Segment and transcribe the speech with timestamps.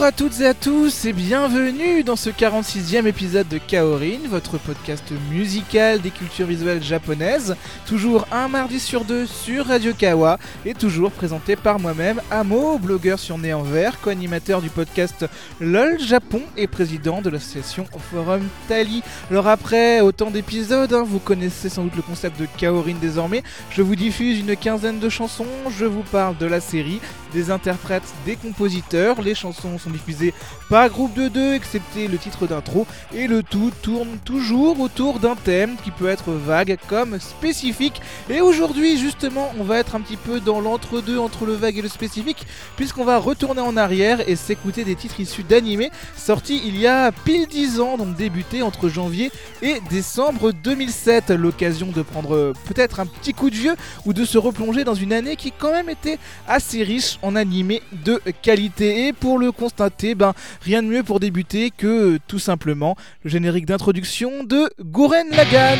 [0.00, 4.56] Bonjour à toutes et à tous et bienvenue dans ce 46e épisode de Kaorin, votre
[4.56, 10.72] podcast musical des cultures visuelles japonaises, toujours un mardi sur deux sur Radio Kawa et
[10.72, 15.26] toujours présenté par moi-même, Amo, blogueur sur Néant Vert, co-animateur du podcast
[15.60, 19.02] LOL Japon et président de l'association Forum Tali.
[19.30, 23.82] Alors après autant d'épisodes, hein, vous connaissez sans doute le concept de Kaorin désormais, je
[23.82, 27.00] vous diffuse une quinzaine de chansons, je vous parle de la série,
[27.34, 30.34] des interprètes, des compositeurs, les chansons sont diffusées
[30.68, 35.36] par groupe de deux, excepté le titre d'intro, et le tout tourne toujours autour d'un
[35.36, 38.00] thème qui peut être vague comme spécifique.
[38.28, 41.82] Et aujourd'hui, justement, on va être un petit peu dans l'entre-deux entre le vague et
[41.82, 46.78] le spécifique, puisqu'on va retourner en arrière et s'écouter des titres issus d'animés sortis il
[46.78, 49.30] y a pile 10 ans, donc débuté entre janvier
[49.62, 51.30] et décembre 2007.
[51.30, 55.12] L'occasion de prendre peut-être un petit coup de vieux ou de se replonger dans une
[55.12, 59.06] année qui quand même était assez riche en animé de qualité.
[59.06, 59.52] Et pour le
[60.14, 65.78] ben rien de mieux pour débuter que tout simplement le générique d'introduction de Goren Lagan.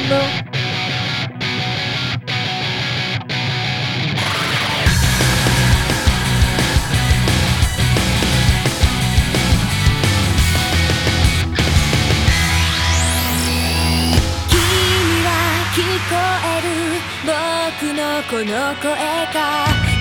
[14.48, 15.40] Kimi wa
[15.74, 16.78] kikoeru
[17.26, 19.48] boku no kono koe ga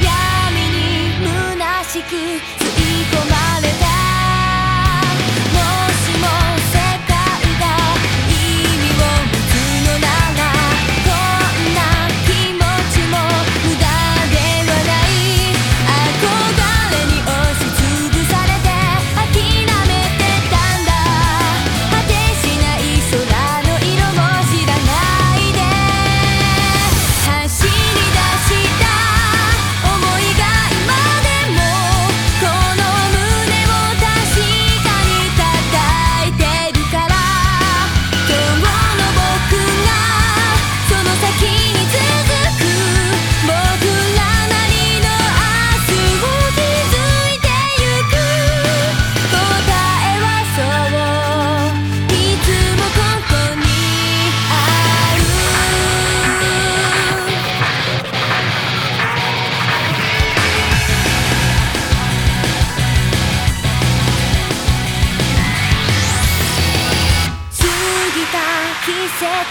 [0.05, 0.65] Yami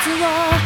[0.08, 0.57] you are.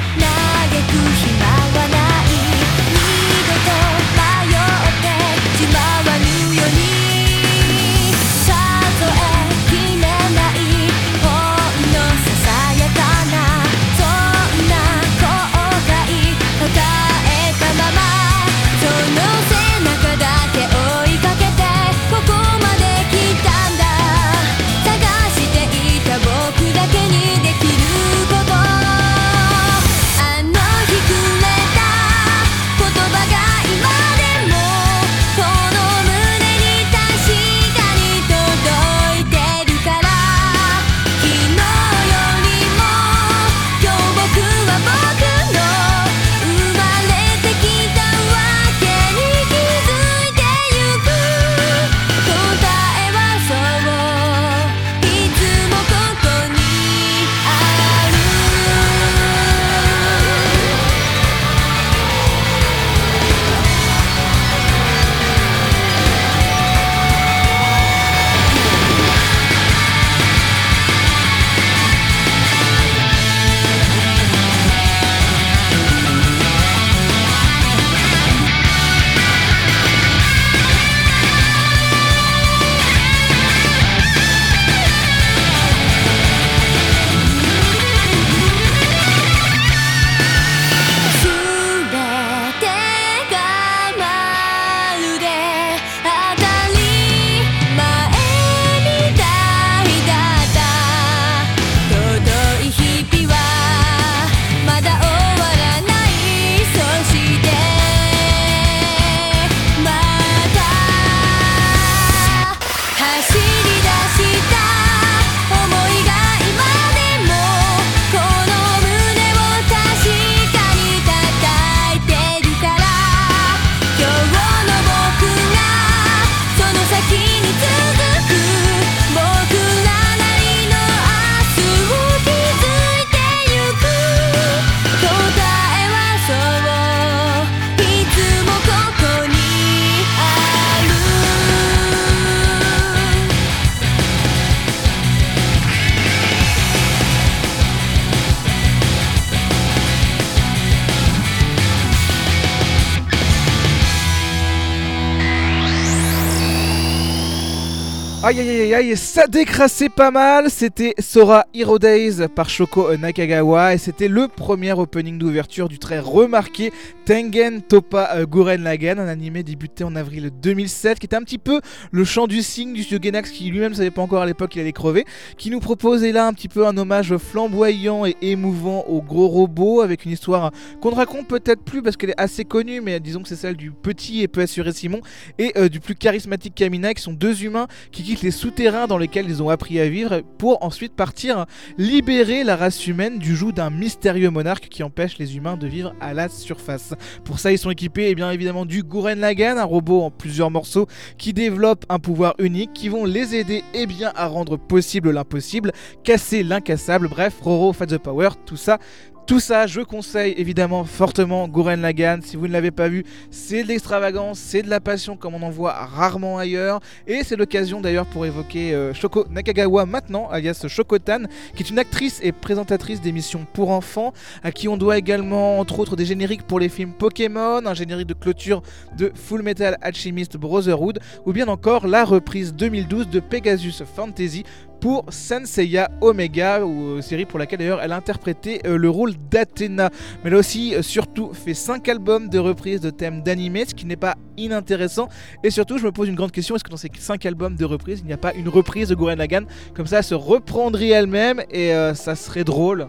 [158.24, 160.48] Aïe aïe aïe aïe, ça décrassait pas mal.
[160.48, 165.98] C'était Sora Hero Days par Shoko Nakagawa et c'était le premier opening d'ouverture du très
[165.98, 166.72] remarqué
[167.12, 171.36] Tengen Topa euh, Guren Lagan, un animé débuté en avril 2007 qui était un petit
[171.36, 171.60] peu
[171.90, 174.62] le chant du signe du studio Genax qui lui-même savait pas encore à l'époque qu'il
[174.62, 175.04] allait crever,
[175.36, 179.82] qui nous proposait là un petit peu un hommage flamboyant et émouvant au gros robot
[179.82, 183.20] avec une histoire qu'on ne raconte peut-être plus parce qu'elle est assez connue, mais disons
[183.20, 185.02] que c'est celle du petit et peu assuré Simon
[185.38, 188.96] et euh, du plus charismatique Kamina qui sont deux humains qui quittent les souterrains dans
[188.96, 191.44] lesquels ils ont appris à vivre pour ensuite partir
[191.76, 195.94] libérer la race humaine du joug d'un mystérieux monarque qui empêche les humains de vivre
[196.00, 196.94] à la surface.
[197.24, 200.10] Pour ça, ils sont équipés et eh bien évidemment du Guren Lagan, un robot en
[200.10, 200.86] plusieurs morceaux
[201.18, 205.72] qui développe un pouvoir unique qui vont les aider eh à rendre possible l'impossible,
[206.02, 208.78] casser l'incassable, bref, Roro Fat the Power, tout ça
[209.26, 212.18] tout ça, je conseille évidemment fortement Goren Lagan.
[212.22, 215.42] Si vous ne l'avez pas vu, c'est de l'extravagance, c'est de la passion comme on
[215.42, 216.80] en voit rarement ailleurs.
[217.06, 221.24] Et c'est l'occasion d'ailleurs pour évoquer euh, Shoko Nakagawa maintenant, alias Shokotan,
[221.54, 225.78] qui est une actrice et présentatrice d'émissions pour enfants, à qui on doit également entre
[225.78, 228.62] autres des génériques pour les films Pokémon, un générique de clôture
[228.96, 234.42] de Full Metal Alchemist Brotherhood, ou bien encore la reprise 2012 de Pegasus Fantasy
[234.82, 239.12] pour Senseiya Omega, ou euh, série pour laquelle d'ailleurs elle a interprété euh, le rôle
[239.30, 239.90] d'Athéna.
[240.22, 243.76] Mais elle a aussi euh, surtout fait 5 albums de reprises de thèmes d'animé, ce
[243.76, 245.08] qui n'est pas inintéressant.
[245.44, 247.64] Et surtout, je me pose une grande question est-ce que dans ces 5 albums de
[247.64, 249.46] reprises, il n'y a pas une reprise de Lagann?
[249.72, 252.88] Comme ça, elle se reprendrait elle-même et ça serait drôle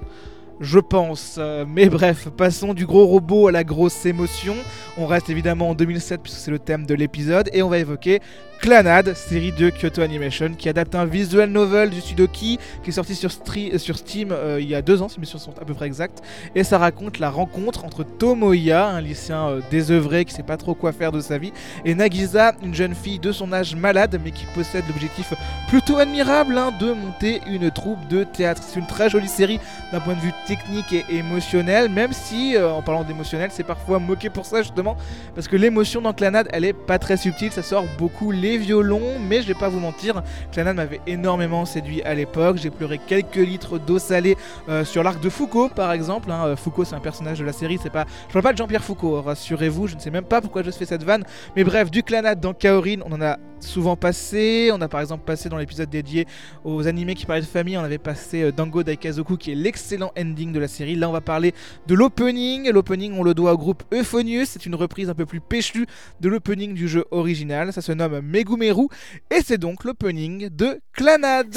[0.60, 1.40] je pense.
[1.68, 4.56] mais bref, passons du gros robot à la grosse émotion.
[4.98, 8.22] On reste évidemment en 2007 puisque c'est le thème de l'épisode et on va évoquer
[8.64, 13.14] Clanad, série de Kyoto Animation, qui adapte un visual novel du Sudoki, qui est sorti
[13.14, 15.86] sur, euh, Steam euh, il y a deux ans, si mes sont à peu près
[15.86, 16.22] exacts.
[16.56, 20.76] Et ça raconte la rencontre entre Tomoya, un lycéen euh, désœuvré qui sait pas trop
[20.76, 21.52] quoi faire de sa vie,
[21.84, 25.34] et Nagisa, une jeune fille de son âge malade, mais qui possède l'objectif
[25.68, 28.62] plutôt admirable hein, de monter une troupe de théâtre.
[28.66, 29.60] C'est une très jolie série
[29.92, 34.30] d'un point de vue technique et émotionnel, même si, en parlant d'émotionnel, c'est parfois moqué
[34.30, 34.96] pour ça justement,
[35.36, 39.20] parce que l'émotion dans Clanad, elle est pas très subtile, ça sort beaucoup les violons,
[39.20, 42.58] mais je vais pas vous mentir, Clannad m'avait énormément séduit à l'époque.
[42.58, 44.38] J'ai pleuré quelques litres d'eau salée
[44.70, 46.32] euh, sur l'arc de Foucault, par exemple.
[46.32, 46.48] Hein.
[46.48, 48.06] Euh, Foucault, c'est un personnage de la série, c'est pas.
[48.28, 50.86] Je parle pas de Jean-Pierre Foucault, rassurez-vous, je ne sais même pas pourquoi je fais
[50.86, 51.24] cette vanne.
[51.56, 54.70] Mais bref, du Clannad dans Kaorin, on en a souvent passé.
[54.74, 56.28] On a par exemple passé dans l'épisode dédié
[56.64, 60.12] aux animés qui parlaient de famille, on avait passé euh, Dango Daikazoku qui est l'excellent
[60.18, 60.96] ending de la série.
[60.96, 61.54] Là, on va parler
[61.88, 62.70] de l'opening.
[62.70, 64.50] L'opening, on le doit au groupe Euphonius.
[64.50, 65.86] C'est une reprise un peu plus péchue
[66.22, 67.74] de l'opening du jeu original.
[67.74, 68.88] Ça se nomme Megumeru
[69.32, 71.54] et c'est donc l'opening de Clanad.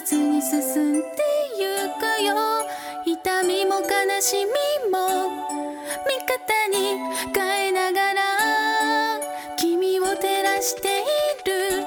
[0.00, 1.06] ずに進んで
[1.58, 2.34] ゆくよ。
[3.04, 3.86] 痛みも悲
[4.20, 4.96] しみも
[6.04, 6.98] 味方に
[7.34, 8.22] 変えながら
[9.56, 11.02] 君を照らしてい
[11.44, 11.86] る。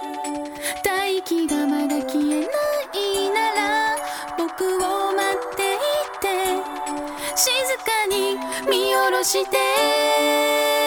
[0.84, 2.48] 大気がまだ消えな
[2.94, 3.98] いなら
[4.38, 5.78] 僕を待ってい
[6.20, 6.28] て
[7.36, 7.52] 静
[7.84, 8.38] かに
[8.70, 10.79] 見下ろして。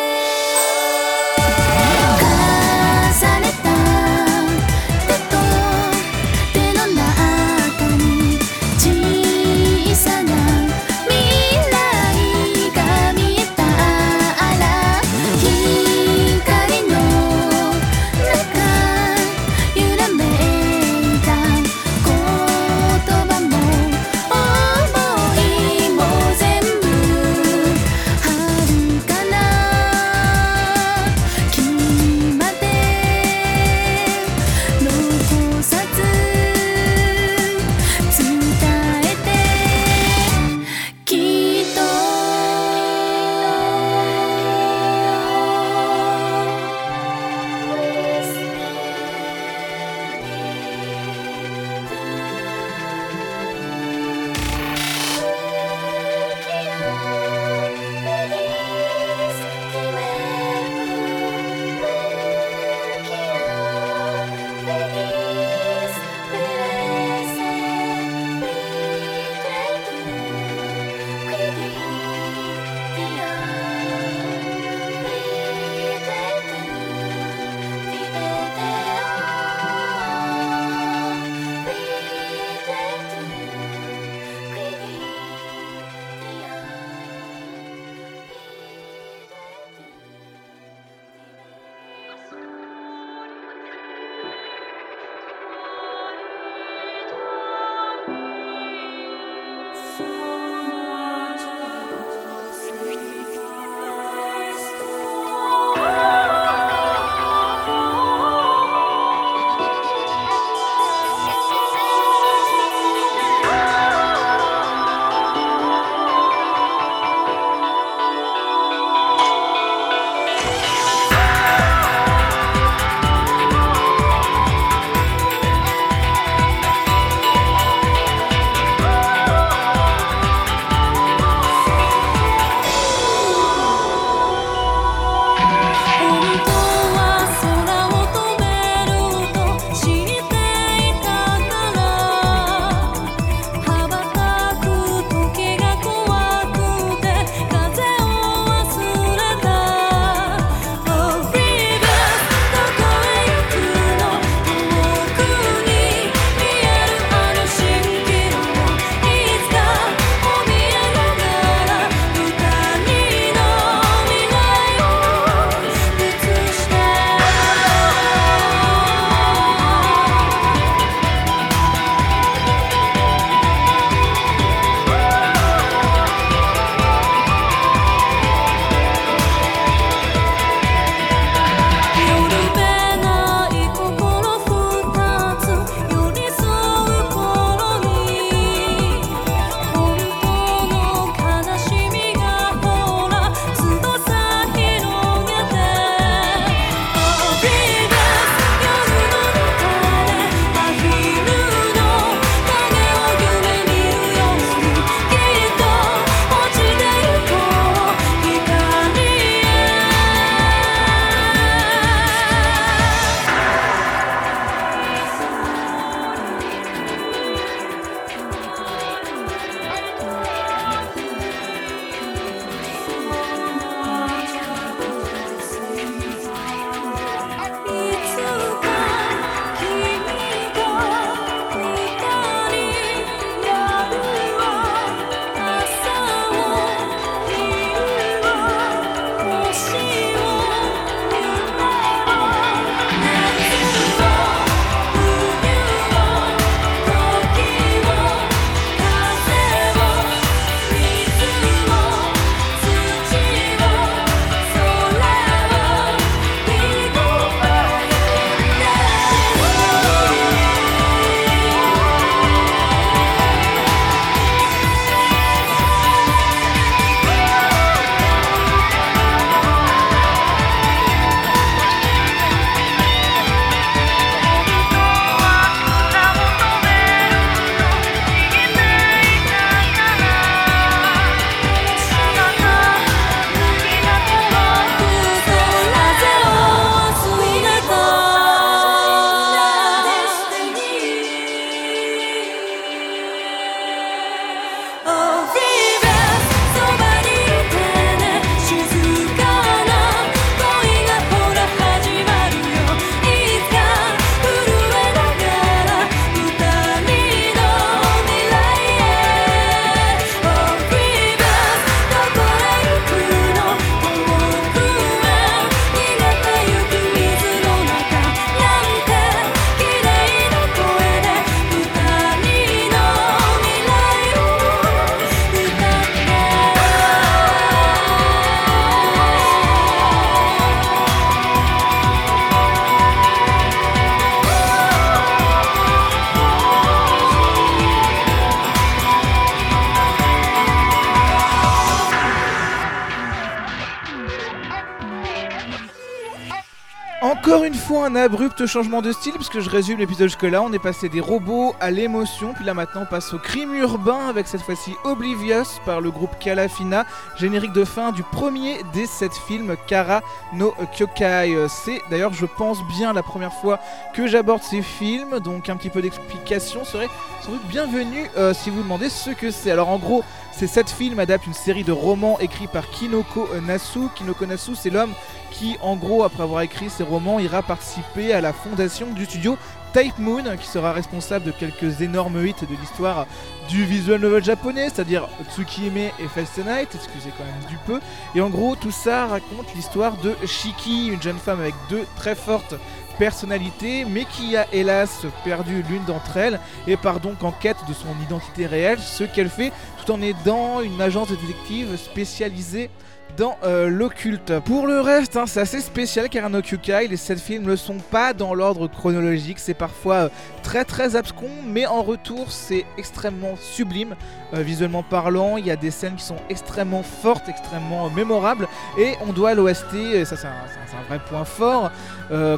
[347.85, 350.43] Un abrupt changement de style, puisque je résume l'épisode jusque-là.
[350.43, 354.09] On est passé des robots à l'émotion, puis là maintenant on passe au crime urbain
[354.09, 356.85] avec cette fois-ci Oblivious par le groupe Kalafina,
[357.17, 361.35] générique de fin du premier des sept films Kara no Kyokai.
[361.35, 363.59] Euh, C'est d'ailleurs, je pense bien, la première fois
[363.95, 366.89] que j'aborde ces films, donc un petit peu d'explication serait
[367.23, 369.51] sans doute bienvenue euh, si vous demandez ce que c'est.
[369.51, 373.89] Alors en gros, ces sept films adaptent une série de romans écrits par Kinoko Nasu.
[373.95, 374.93] Kinoko Nasu, c'est l'homme
[375.31, 379.37] qui, en gros, après avoir écrit ces romans, ira participer à la fondation du studio
[379.73, 383.07] Type Moon, qui sera responsable de quelques énormes hits de l'histoire
[383.49, 387.81] du visual novel japonais, c'est-à-dire Tsukihime et Fast Night, excusez quand même du peu.
[388.15, 392.15] Et en gros, tout ça raconte l'histoire de Shiki, une jeune femme avec deux très
[392.15, 392.55] fortes
[392.99, 397.73] personnalités, mais qui a hélas perdu l'une d'entre elles et part donc en quête de
[397.73, 399.53] son identité réelle, ce qu'elle fait
[399.85, 402.71] tout en aidant une agence de détective spécialisée
[403.19, 404.39] dans euh, l'occulte.
[404.47, 407.77] Pour le reste, hein, c'est assez spécial car no Kyukai, les 7 films ne sont
[407.77, 410.09] pas dans l'ordre chronologique, c'est parfois euh,
[410.43, 413.97] très très abscon, mais en retour c'est extrêmement sublime,
[414.33, 418.95] euh, visuellement parlant, il y a des scènes qui sont extrêmement fortes, extrêmement mémorables, et
[419.07, 421.71] on doit l'OST, ça c'est un, un- un vrai point fort,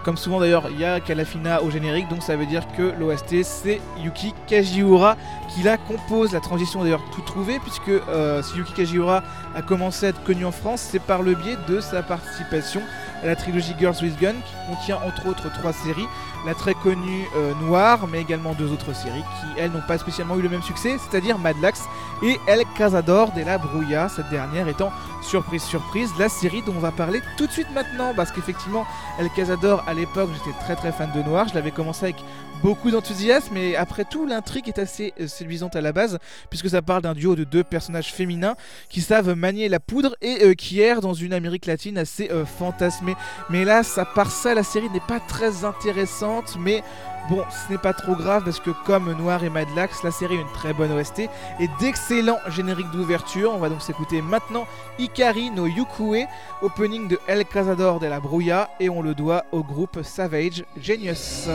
[0.03, 3.45] comme souvent d'ailleurs il y a Kalafina au générique, donc ça veut dire que l'OST
[3.45, 5.17] c'est Yuki Kajiura
[5.55, 9.23] qui la compose, la transition d'ailleurs tout trouvée, puisque euh, si Yuki Kajiura
[9.55, 12.83] a commencé à être connu en France, c'est par le biais de sa participation
[13.23, 16.07] à la trilogie Girls with Gun, qui contient entre autres trois séries.
[16.45, 20.37] La très connue euh, Noire, mais également deux autres séries qui, elles, n'ont pas spécialement
[20.37, 21.85] eu le même succès, c'est-à-dire Madlax
[22.23, 26.81] et El Cazador de la Brouilla, cette dernière étant, surprise surprise, la série dont on
[26.81, 28.85] va parler tout de suite maintenant, parce qu'effectivement,
[29.19, 32.17] El Cazador, à l'époque, j'étais très très fan de Noir, je l'avais commencé avec
[32.65, 36.81] beaucoup d'enthousiasme, mais après tout, l'intrigue est assez euh, séduisante à la base, puisque ça
[36.81, 38.57] parle d'un duo de deux personnages féminins
[38.89, 42.47] qui savent manier la poudre et euh, qui errent dans une Amérique latine assez euh,
[42.47, 43.17] fantasmée.
[43.51, 46.83] Mais hélas, à part ça, la série n'est pas très intéressante, mais
[47.29, 50.41] bon, ce n'est pas trop grave parce que comme Noir et Madlax, la série a
[50.41, 51.19] une très bonne OST
[51.61, 53.53] et d'excellents génériques d'ouverture.
[53.55, 54.67] On va donc s'écouter maintenant
[54.99, 56.25] Ikari no Yukue,
[56.63, 61.51] opening de El Cazador de la Brouilla, et on le doit au groupe Savage Genius.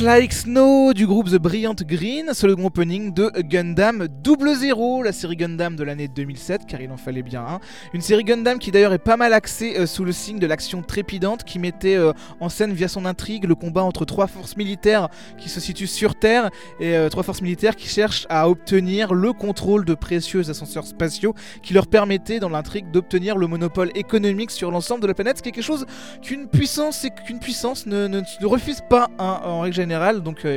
[0.00, 5.76] likes, no Du groupe The Brilliant Green, le opening de Gundam 00, la série Gundam
[5.76, 7.60] de l'année 2007, car il en fallait bien un.
[7.92, 10.82] Une série Gundam qui d'ailleurs est pas mal axée euh, sous le signe de l'action
[10.82, 15.08] trépidante, qui mettait euh, en scène via son intrigue le combat entre trois forces militaires
[15.36, 16.48] qui se situent sur Terre
[16.80, 21.34] et euh, trois forces militaires qui cherchent à obtenir le contrôle de précieux ascenseurs spatiaux
[21.62, 25.42] qui leur permettaient dans l'intrigue d'obtenir le monopole économique sur l'ensemble de la planète, ce
[25.42, 25.86] qui est quelque chose
[26.22, 30.22] qu'une puissance et qu'une puissance ne, refuse pas hein, en règle générale.
[30.22, 30.56] Donc euh,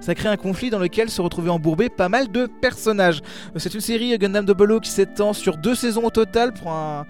[0.00, 3.22] ça crée un conflit dans lequel se retrouvaient embourbés pas mal de personnages.
[3.54, 6.70] Euh, C'est une série euh, Gundam Double qui s'étend sur deux saisons au total pour
[6.72, 7.06] un,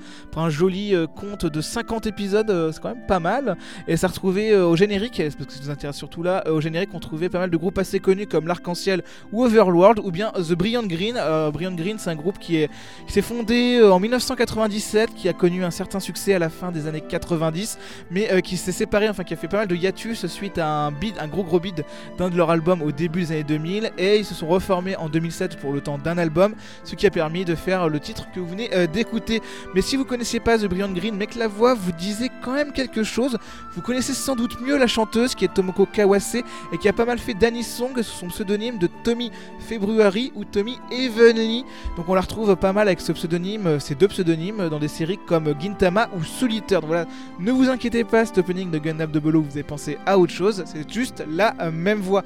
[0.48, 2.70] joli euh, compte de 50 épisodes.
[2.72, 3.56] c'est quand même pas mal.
[3.86, 7.00] Et ça retrouvait au générique, parce que ça nous intéresse surtout là, au générique on
[7.00, 10.86] trouvait pas mal de groupes assez connus comme l'Arc-en-Ciel ou Overworld ou bien The Brilliant
[10.86, 11.16] Green.
[11.18, 12.70] Euh, Brilliant Green c'est un groupe qui est
[13.06, 16.86] qui s'est fondé en 1997, qui a connu un certain succès à la fin des
[16.86, 17.78] années 90,
[18.10, 20.92] mais qui s'est séparé, enfin qui a fait pas mal de hiatus suite à un
[20.92, 21.84] bid, un gros gros bid
[22.18, 25.10] d'un de leurs albums au début des années 2000, et ils se sont reformés en
[25.10, 28.40] 2007 pour le temps d'un album, ce qui a permis de faire le titre que
[28.40, 29.42] vous venez euh, d'écouter.
[29.74, 32.54] Mais si vous connaissiez pas The Brilliant Green, mais que la voix vous disait quand
[32.54, 33.36] même quelque chose,
[33.74, 36.36] vous connaissez sans doute mieux la chanteuse qui est Tomoko Kawase
[36.72, 40.44] et qui a pas mal fait Danny Song sous son pseudonyme de Tommy February ou
[40.44, 41.64] Tommy Evenly.
[41.98, 44.88] Donc on la retrouve pas mal avec ce pseudonyme, euh, ces deux pseudonymes dans des
[44.88, 46.80] séries comme Gintama ou Solitaire.
[46.80, 47.06] Donc voilà,
[47.38, 50.32] ne vous inquiétez pas, cet opening de Gundam Double O, vous avez pensé à autre
[50.32, 52.24] chose, c'est juste la euh, même voix.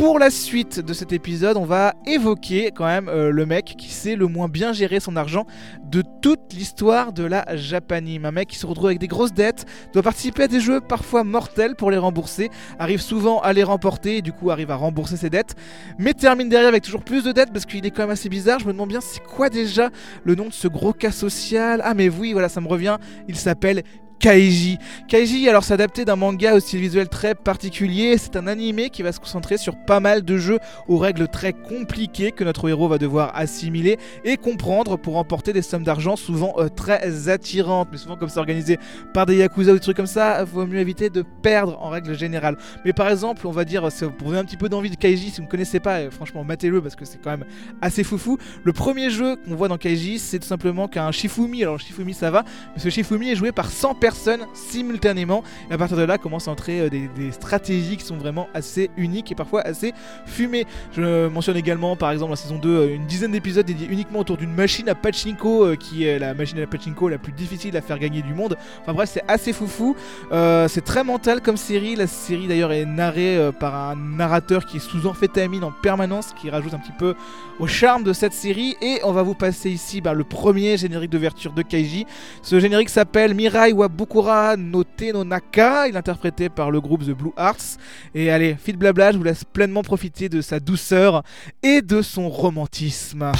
[0.00, 3.90] Pour la suite de cet épisode, on va évoquer quand même euh, le mec qui
[3.90, 5.44] sait le moins bien gérer son argent
[5.84, 8.24] de toute l'histoire de la Japanime.
[8.24, 11.22] Un mec qui se retrouve avec des grosses dettes, doit participer à des jeux parfois
[11.22, 15.18] mortels pour les rembourser, arrive souvent à les remporter et du coup arrive à rembourser
[15.18, 15.54] ses dettes,
[15.98, 18.58] mais termine derrière avec toujours plus de dettes parce qu'il est quand même assez bizarre.
[18.58, 19.90] Je me demande bien c'est quoi déjà
[20.24, 21.82] le nom de ce gros cas social.
[21.84, 22.96] Ah mais oui, voilà, ça me revient.
[23.28, 23.82] Il s'appelle
[24.20, 24.78] Kaiji.
[25.08, 28.18] Kaiji, alors c'est adapté d'un manga au style visuel très particulier.
[28.18, 31.54] C'est un animé qui va se concentrer sur pas mal de jeux aux règles très
[31.54, 36.52] compliquées que notre héros va devoir assimiler et comprendre pour remporter des sommes d'argent souvent
[36.58, 37.88] euh, très attirantes.
[37.92, 38.78] Mais souvent, comme c'est organisé
[39.14, 42.14] par des yakuza ou des trucs comme ça, vaut mieux éviter de perdre en règle
[42.14, 42.58] générale.
[42.84, 45.30] Mais par exemple, on va dire, pour vous donner un petit peu d'envie de Kaiji,
[45.30, 47.46] si vous ne connaissez pas, euh, franchement, matez-le parce que c'est quand même
[47.80, 48.36] assez foufou.
[48.64, 51.62] Le premier jeu qu'on voit dans Kaiji, c'est tout simplement qu'un Shifumi.
[51.62, 54.09] Alors, Shifumi, ça va, mais ce Shifumi est joué par 100 personnes
[54.54, 55.42] simultanément.
[55.70, 58.90] Et à partir de là, commencent à entrer euh, des, stratégies qui sont vraiment assez
[58.96, 59.92] uniques et parfois assez
[60.26, 60.66] fumées.
[60.92, 64.36] Je mentionne également, par exemple, la saison 2, euh, une dizaine d'épisodes dédiés uniquement autour
[64.36, 67.80] d'une machine à pachinko, euh, qui est la machine à pachinko la plus difficile à
[67.80, 68.56] faire gagner du monde.
[68.82, 69.96] Enfin bref, c'est assez foufou.
[70.32, 71.96] Euh, c'est très mental comme série.
[71.96, 76.32] La série d'ailleurs est narrée euh, par un narrateur qui est sous amphétamine en permanence,
[76.40, 77.14] qui rajoute un petit peu
[77.58, 78.76] au charme de cette série.
[78.82, 82.06] Et on va vous passer ici bah, le premier générique d'ouverture de Kaiji.
[82.42, 85.86] Ce générique s'appelle Mirai wa Bukura no Te no Naka.
[85.86, 87.76] Il est interprété par le groupe The Blue Hearts.
[88.14, 91.22] Et allez, fit blabla, je vous laisse pleinement profiter de sa douceur
[91.62, 93.30] et de son romantisme.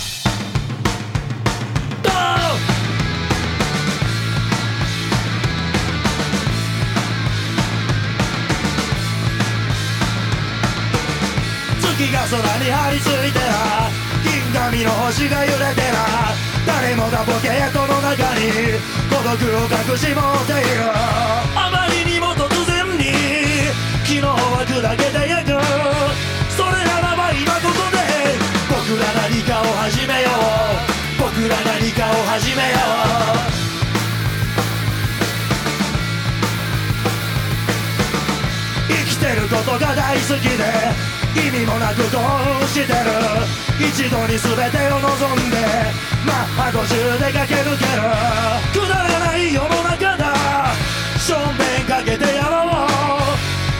[16.70, 18.46] 誰もがボケやこの中に
[19.10, 20.86] 孤独を隠し持っている。
[21.56, 23.10] あまりにも突然に
[24.06, 25.50] 昨日は砕けてゆく。
[26.54, 27.98] それならば今ここで
[28.70, 30.86] 僕ら何かを始めよう。
[31.18, 33.50] 僕ら何かを始めよう。
[38.88, 41.19] 生きてることが大好きで。
[41.36, 42.18] 意味もなくど
[42.62, 42.96] うしてる。
[43.78, 45.56] 一度に全てを望んで
[46.26, 48.02] マッハ50で駆け抜ける
[48.72, 49.10] くだら。
[49.20, 50.74] ない世の中だ
[51.18, 52.86] 正面かけてやろ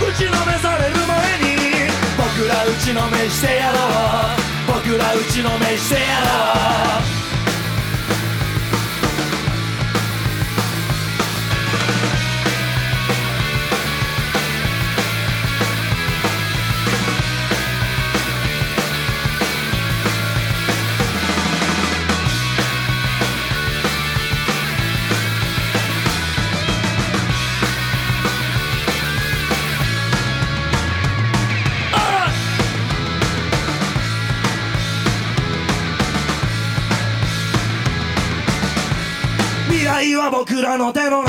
[0.06, 0.08] う。
[0.08, 3.78] 打ちのめされる前に僕ら打ちのめしてやろ
[4.68, 4.80] う。
[4.84, 7.19] 僕ら打ちのめしてやろう。
[40.40, 41.28] 僕らの手の中。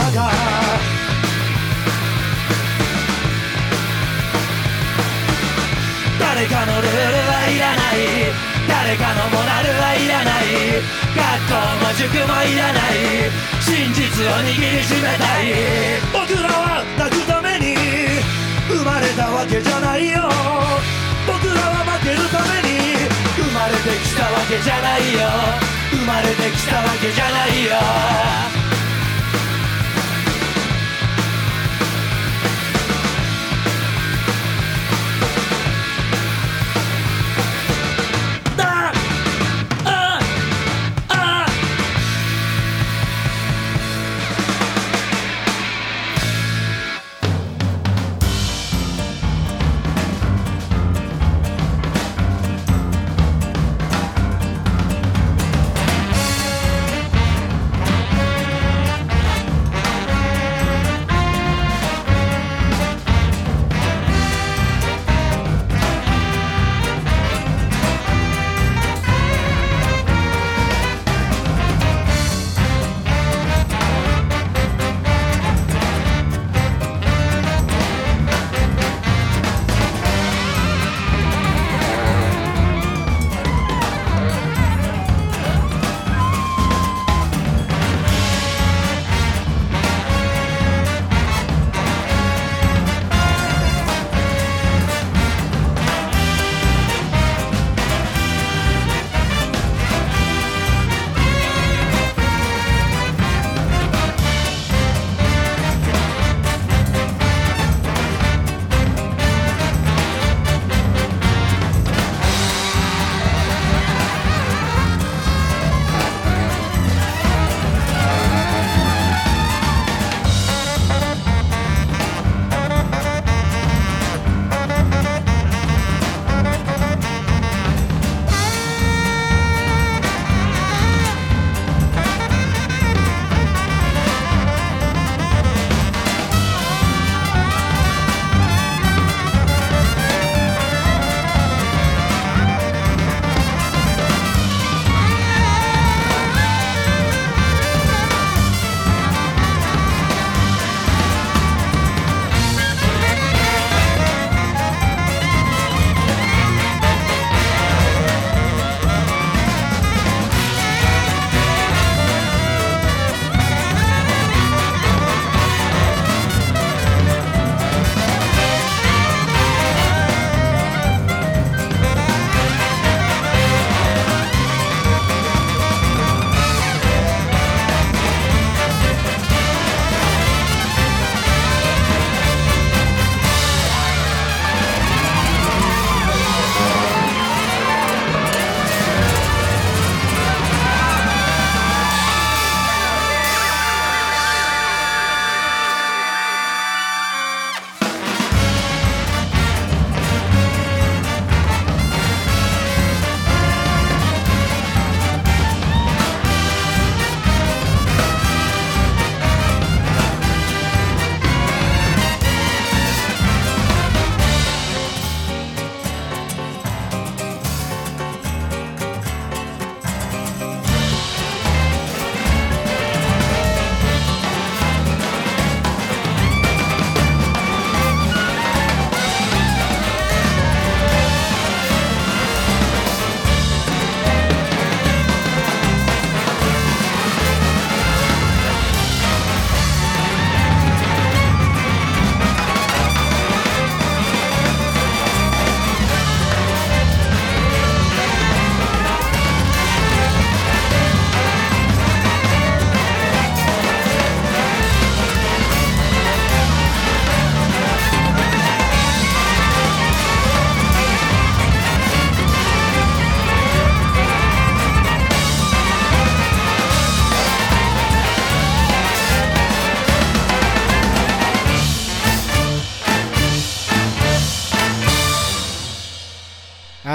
[6.17, 8.31] 誰かのルールはいらない。
[8.69, 10.79] 誰かのモラルはいらない。
[11.11, 13.27] 学校も塾もいらない。
[13.59, 15.59] 真実を握りしめたい。
[16.15, 17.75] 僕らは泣くために。
[18.69, 20.23] 生まれたわけじゃないよ。
[21.27, 22.95] 僕らは負けるために。
[23.35, 25.27] 生まれてきたわけじゃないよ。
[25.91, 28.60] 生まれてきたわけじゃないよ。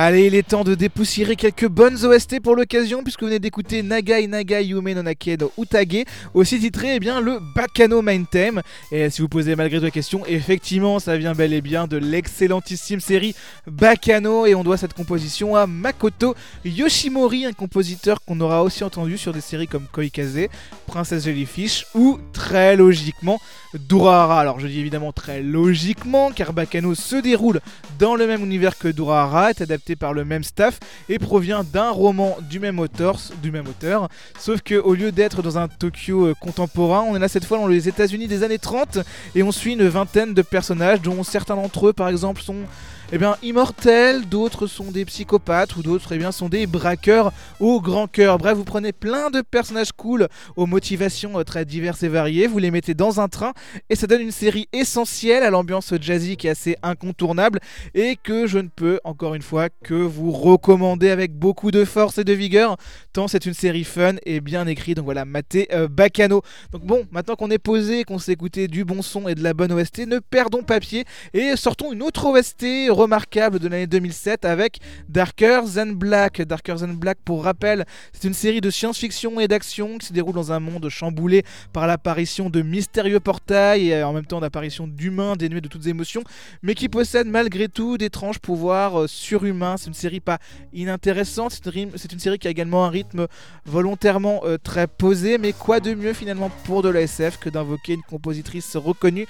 [0.08, 3.82] Allez, il est temps de dépoussiérer quelques bonnes OST pour l'occasion, puisque vous venez d'écouter
[3.82, 8.62] Nagai Nagai Yume no Utage, aussi titré eh bien, le Bakano Main Theme.
[8.92, 11.96] Et si vous posez malgré tout la question, effectivement, ça vient bel et bien de
[11.96, 13.34] l'excellentissime série
[13.66, 19.18] Bakano, et on doit cette composition à Makoto Yoshimori, un compositeur qu'on aura aussi entendu
[19.18, 20.46] sur des séries comme Koikaze,
[20.86, 23.40] Princesse Jellyfish, ou très logiquement
[23.74, 24.40] Durahara.
[24.40, 27.60] Alors je dis évidemment très logiquement, car Bakano se déroule
[27.98, 30.78] dans le même univers que Durahara, est adapté par le même staff
[31.08, 34.08] et provient d'un roman du même auteur, du même auteur.
[34.38, 37.58] Sauf que au lieu d'être dans un Tokyo euh, contemporain, on est là cette fois
[37.58, 38.98] dans les États-Unis des années 30
[39.34, 42.64] et on suit une vingtaine de personnages dont certains d'entre eux par exemple sont
[43.12, 47.80] eh bien, immortels, d'autres sont des psychopathes ou d'autres eh bien, sont des braqueurs au
[47.80, 48.36] grand cœur.
[48.36, 50.26] Bref, vous prenez plein de personnages cool
[50.56, 53.52] aux motivations euh, très diverses et variées, vous les mettez dans un train
[53.90, 57.60] et ça donne une série essentielle à l'ambiance jazzy qui est assez incontournable
[57.94, 62.18] et que je ne peux encore une fois que vous recommander avec beaucoup de force
[62.18, 62.76] et de vigueur
[63.12, 64.96] tant c'est une série fun et bien écrite.
[64.96, 66.42] Donc voilà, maté euh, Bacano.
[66.72, 69.54] Donc bon, maintenant qu'on est posé, qu'on s'est écouté du bon son et de la
[69.54, 71.04] bonne OST, ne perdons papier
[71.34, 72.64] et sortons une autre OST
[72.96, 74.78] remarquable de l'année 2007 avec
[75.08, 76.40] Darker Than Black.
[76.42, 80.34] Darker Than Black, pour rappel, c'est une série de science-fiction et d'action qui se déroule
[80.34, 85.36] dans un monde chamboulé par l'apparition de mystérieux portails et en même temps d'apparition d'humains
[85.36, 86.24] dénués de toutes émotions,
[86.62, 89.76] mais qui possède malgré tout d'étranges pouvoirs euh, surhumains.
[89.76, 90.38] C'est une série pas
[90.72, 93.26] inintéressante, c'est une, série qui a également un rythme
[93.66, 97.92] volontairement euh, très posé, mais quoi de mieux finalement pour de la SF que d'invoquer
[97.94, 99.26] une compositrice reconnue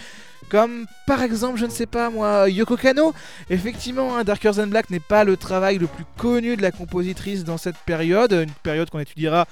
[0.49, 3.15] comme par exemple, je ne sais pas moi, Yoko Kano.
[3.51, 7.45] Effectivement, hein, Darker Than Black n'est pas le travail le plus connu de la compositrice
[7.45, 9.47] dans cette période, une période qu'on étudiera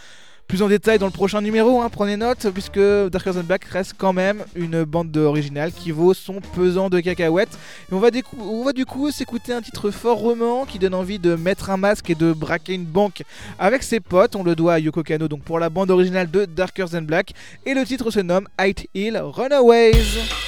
[0.46, 3.94] plus en détail dans le prochain numéro, hein, prenez note, puisque Darker Than Black reste
[3.96, 7.58] quand même une bande originale qui vaut son pesant de cacahuètes.
[7.90, 11.78] On va du coup s'écouter un titre fort roman qui donne envie de mettre un
[11.78, 13.22] masque et de braquer une banque
[13.58, 14.36] avec ses potes.
[14.36, 17.32] On le doit à Yoko Kano donc pour la bande originale de Darker Than Black.
[17.64, 20.43] Et le titre se nomme Height Hill Runaways.「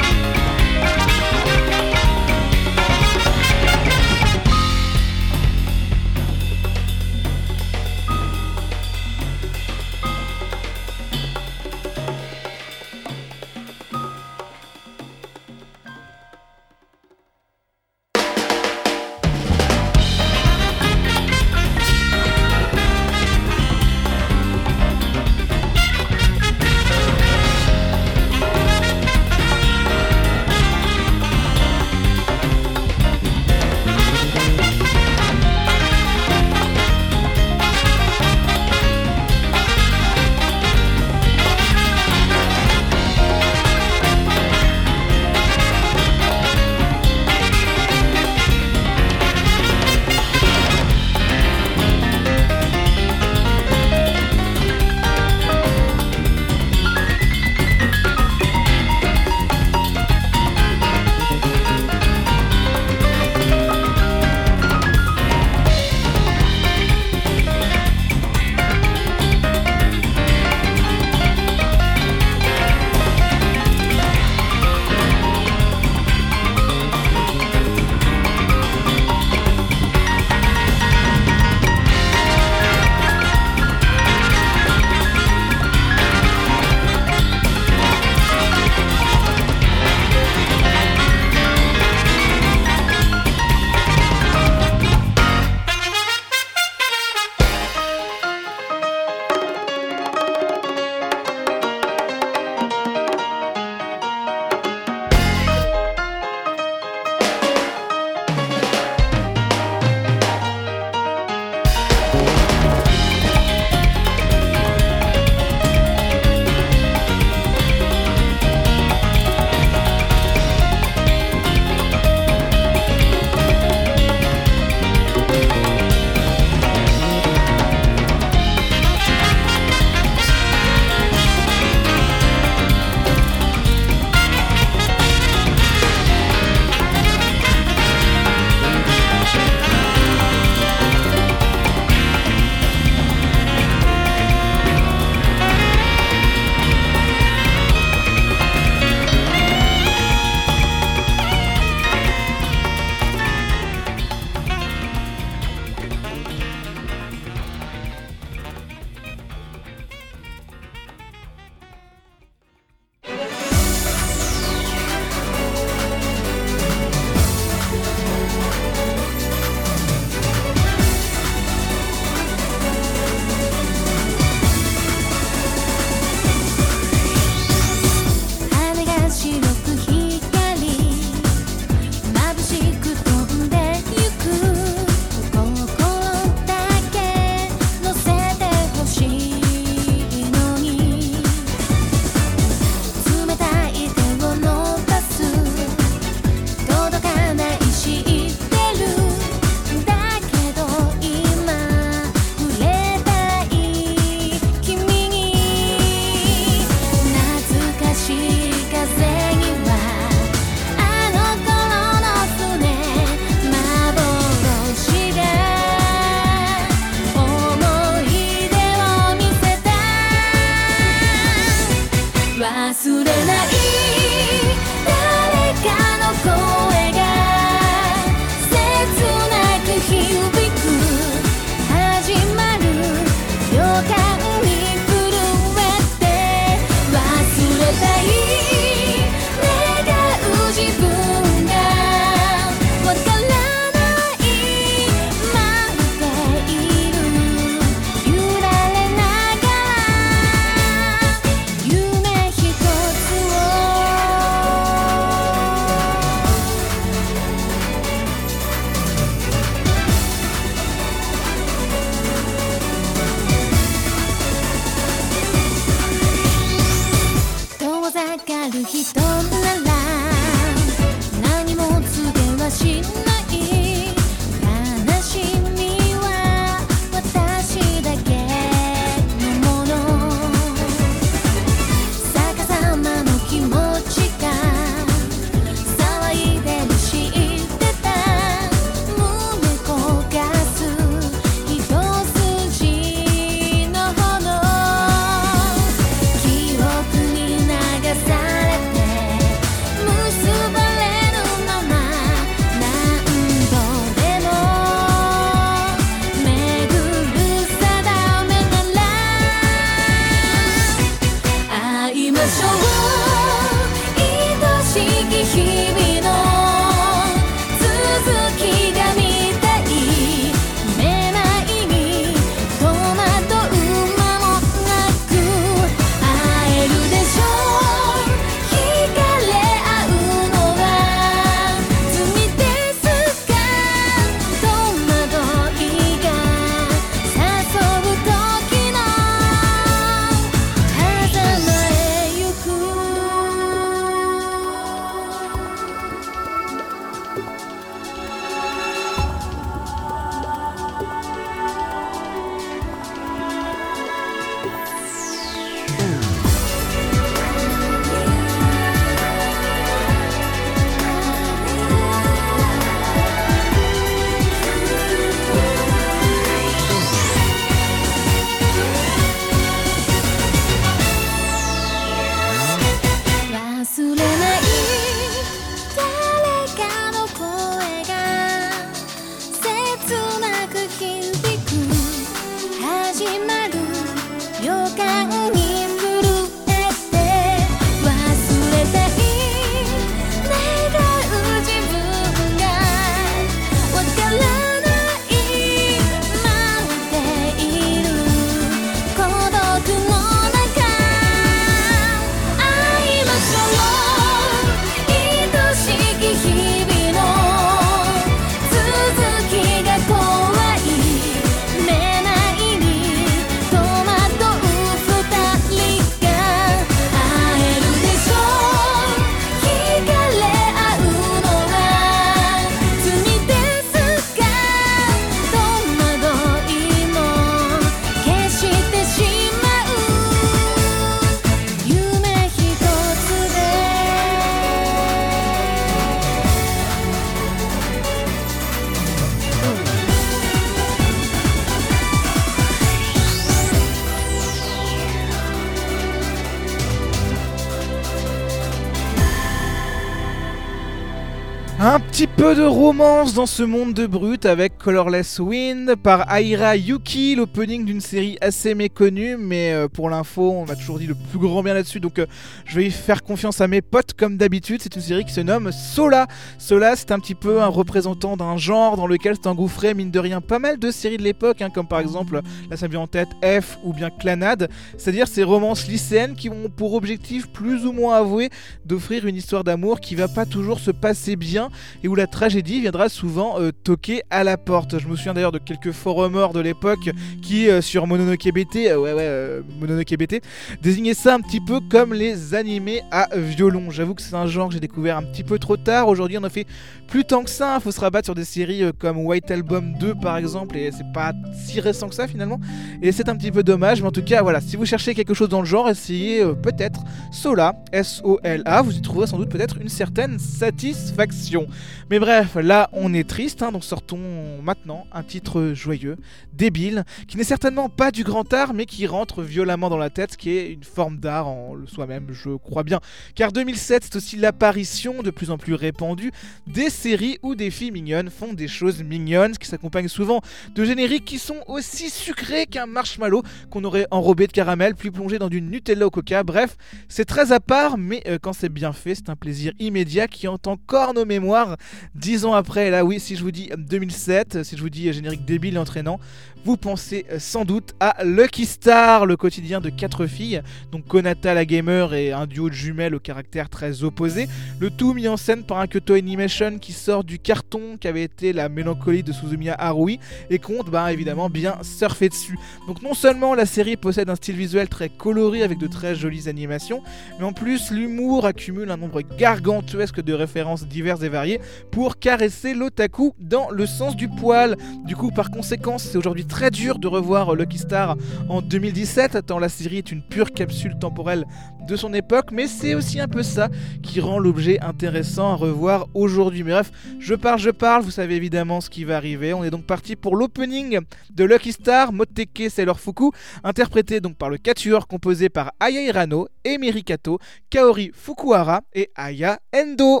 [452.60, 458.18] romance dans ce monde de brut avec Colorless Wind par Aira Yuki, l'opening d'une série
[458.20, 461.80] assez méconnue, mais euh, pour l'info, on m'a toujours dit le plus grand bien là-dessus,
[461.80, 462.04] donc euh,
[462.44, 464.60] je vais y faire confiance à mes potes comme d'habitude.
[464.60, 466.06] C'est une série qui se nomme Sola.
[466.36, 470.20] Sola, c'est un petit peu un représentant d'un genre dans lequel s'engouffrait mine de rien
[470.20, 473.58] pas mal de séries de l'époque, hein, comme par exemple, là ça en tête F
[473.64, 478.28] ou bien Clanade, c'est-à-dire ces romances lycéennes qui ont pour objectif plus ou moins avoué
[478.66, 481.48] d'offrir une histoire d'amour qui va pas toujours se passer bien
[481.82, 484.78] et où la tragédie viendra souvent euh, toquer à la porte.
[484.78, 486.90] Je me souviens d'ailleurs de quelques forumers de l'époque
[487.22, 490.20] qui, euh, sur Mononoke BT, euh, ouais ouais,
[490.62, 493.70] désignaient ça un petit peu comme les animés à violon.
[493.70, 495.86] J'avoue que c'est un genre que j'ai découvert un petit peu trop tard.
[495.88, 496.46] Aujourd'hui, on en fait
[496.88, 497.58] plus tant que ça.
[497.60, 500.92] Il faut se rabattre sur des séries comme White Album 2 par exemple, et c'est
[500.92, 501.12] pas
[501.46, 502.40] si récent que ça finalement.
[502.82, 505.14] Et c'est un petit peu dommage, mais en tout cas, voilà, si vous cherchez quelque
[505.14, 506.80] chose dans le genre, essayez peut-être
[507.12, 511.46] Sola, S-O-L-A, vous y trouverez sans doute peut-être une certaine satisfaction.
[511.90, 515.96] Mais bref, là on est triste, hein, donc sortons maintenant un titre joyeux,
[516.32, 520.16] débile, qui n'est certainement pas du grand art, mais qui rentre violemment dans la tête,
[520.16, 522.80] qui est une forme d'art en soi-même, je crois bien.
[523.14, 526.12] Car 2007, c'est aussi l'apparition de plus en plus répandue
[526.46, 530.20] des séries où des filles mignonnes font des choses mignonnes, qui s'accompagnent souvent
[530.54, 535.18] de génériques qui sont aussi sucrés qu'un marshmallow qu'on aurait enrobé de caramel, puis plongé
[535.18, 536.22] dans du Nutella au coca.
[536.22, 536.56] Bref,
[536.88, 540.28] c'est très à part, mais euh, quand c'est bien fait, c'est un plaisir immédiat qui
[540.28, 541.56] hante encore nos mémoires.
[541.94, 544.92] Dix ans après, là oui, si je vous dis 2007, si je vous dis euh,
[544.92, 545.98] générique débile et entraînant,
[546.44, 550.40] vous pensez euh, sans doute à Lucky Star, le quotidien de quatre filles,
[550.72, 554.26] donc Konata la gamer et un duo de jumelles au caractère très opposé,
[554.58, 558.32] le tout mis en scène par un Kyoto Animation qui sort du carton qu'avait été
[558.32, 560.00] la mélancolie de Suzumiya Harui
[560.30, 562.38] et compte bah, évidemment bien surfer dessus.
[562.66, 566.28] Donc non seulement la série possède un style visuel très coloré avec de très jolies
[566.28, 566.82] animations,
[567.18, 572.52] mais en plus l'humour accumule un nombre gargantuesque de références diverses et variées pour caresser
[572.52, 574.54] l'otaku dans le sens du poil.
[574.84, 577.96] Du coup par conséquent c'est aujourd'hui très dur de revoir Lucky Star
[578.28, 581.24] en 2017 tant la série est une pure capsule temporelle
[581.66, 583.48] de son époque, mais c'est aussi un peu ça
[583.82, 586.42] qui rend l'objet intéressant à revoir aujourd'hui.
[586.42, 589.32] Mais bref, je parle, je parle, vous savez évidemment ce qui va arriver.
[589.32, 593.12] On est donc parti pour l'opening de Lucky Star, Moteke Sailor Fuku,
[593.44, 597.18] interprété donc par le quatuor composé par Aya Hirano, Emiri Kato,
[597.50, 600.00] Kaori Fukuhara et Aya Endo.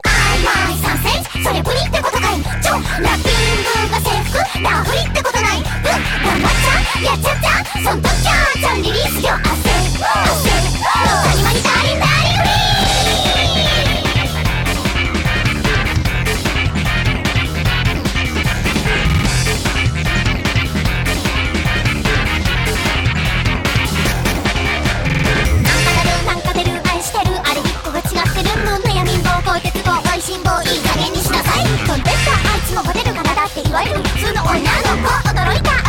[2.10, 5.58] ことかいちょラッピングが制服ラフリってことない。
[5.58, 5.92] ぶん
[6.26, 7.48] 頑張っちゃやっちゃった
[7.78, 9.46] そんときゃちゃんリリースよ汗
[10.10, 10.74] 汗谷
[11.40, 13.09] 間にダリンダリンフリー
[33.40, 34.64] だっていわゆる普通の女の
[35.08, 35.28] 子。
[35.30, 35.79] 驚いた。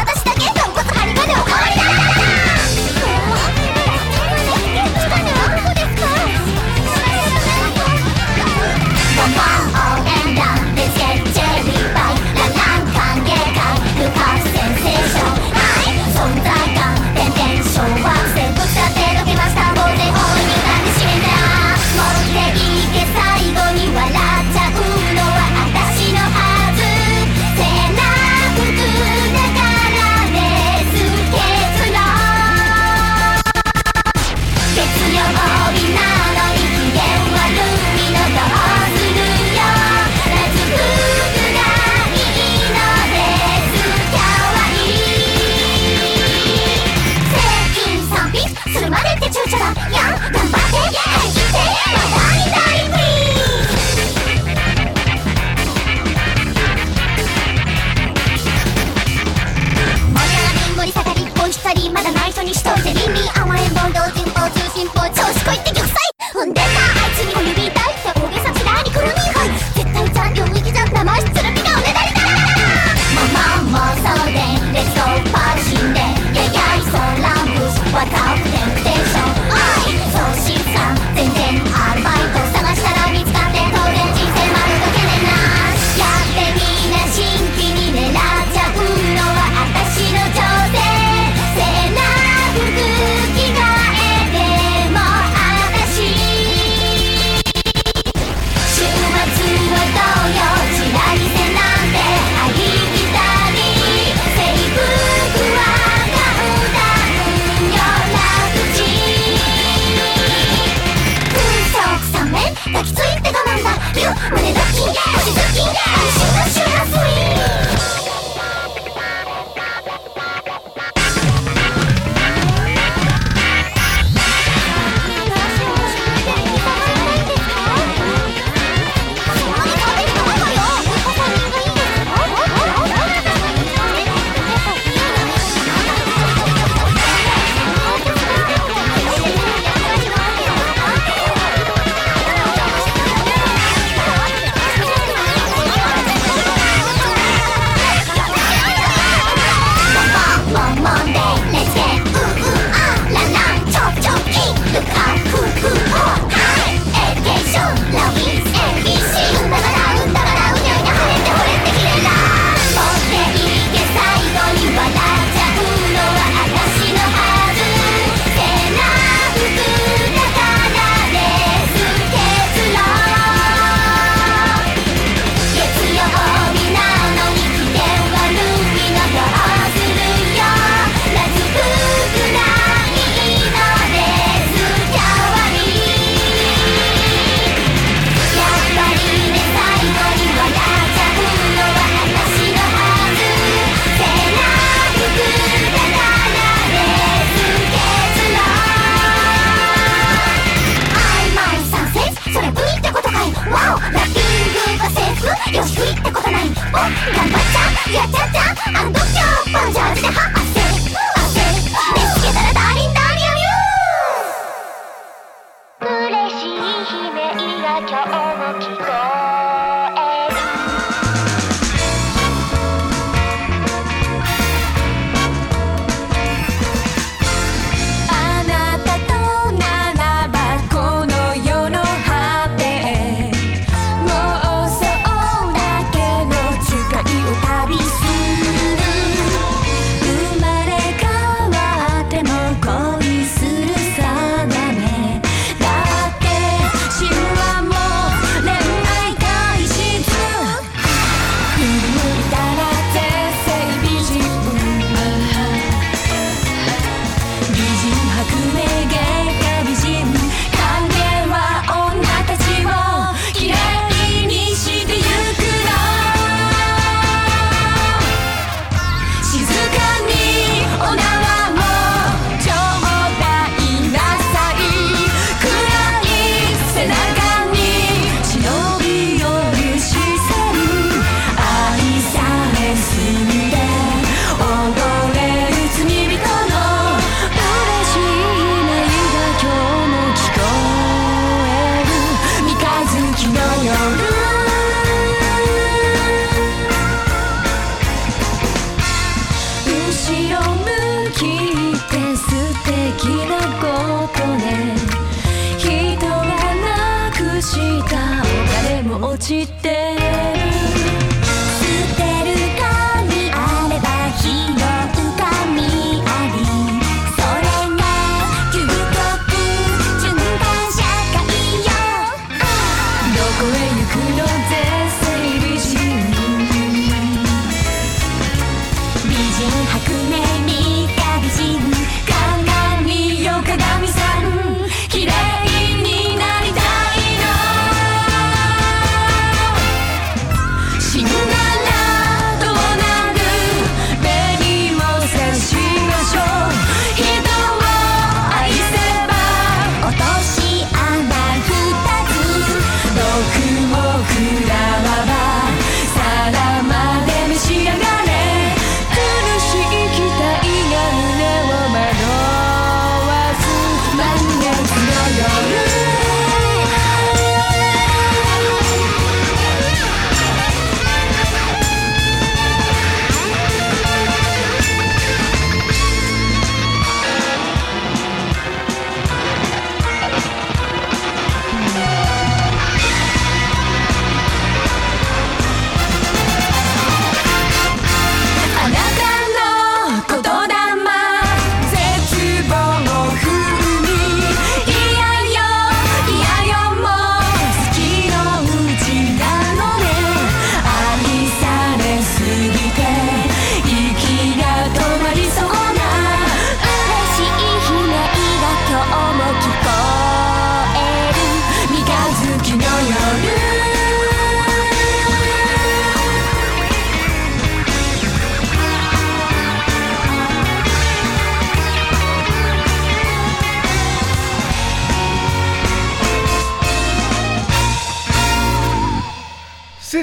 [62.52, 64.21] にしといて意甘えん坊同時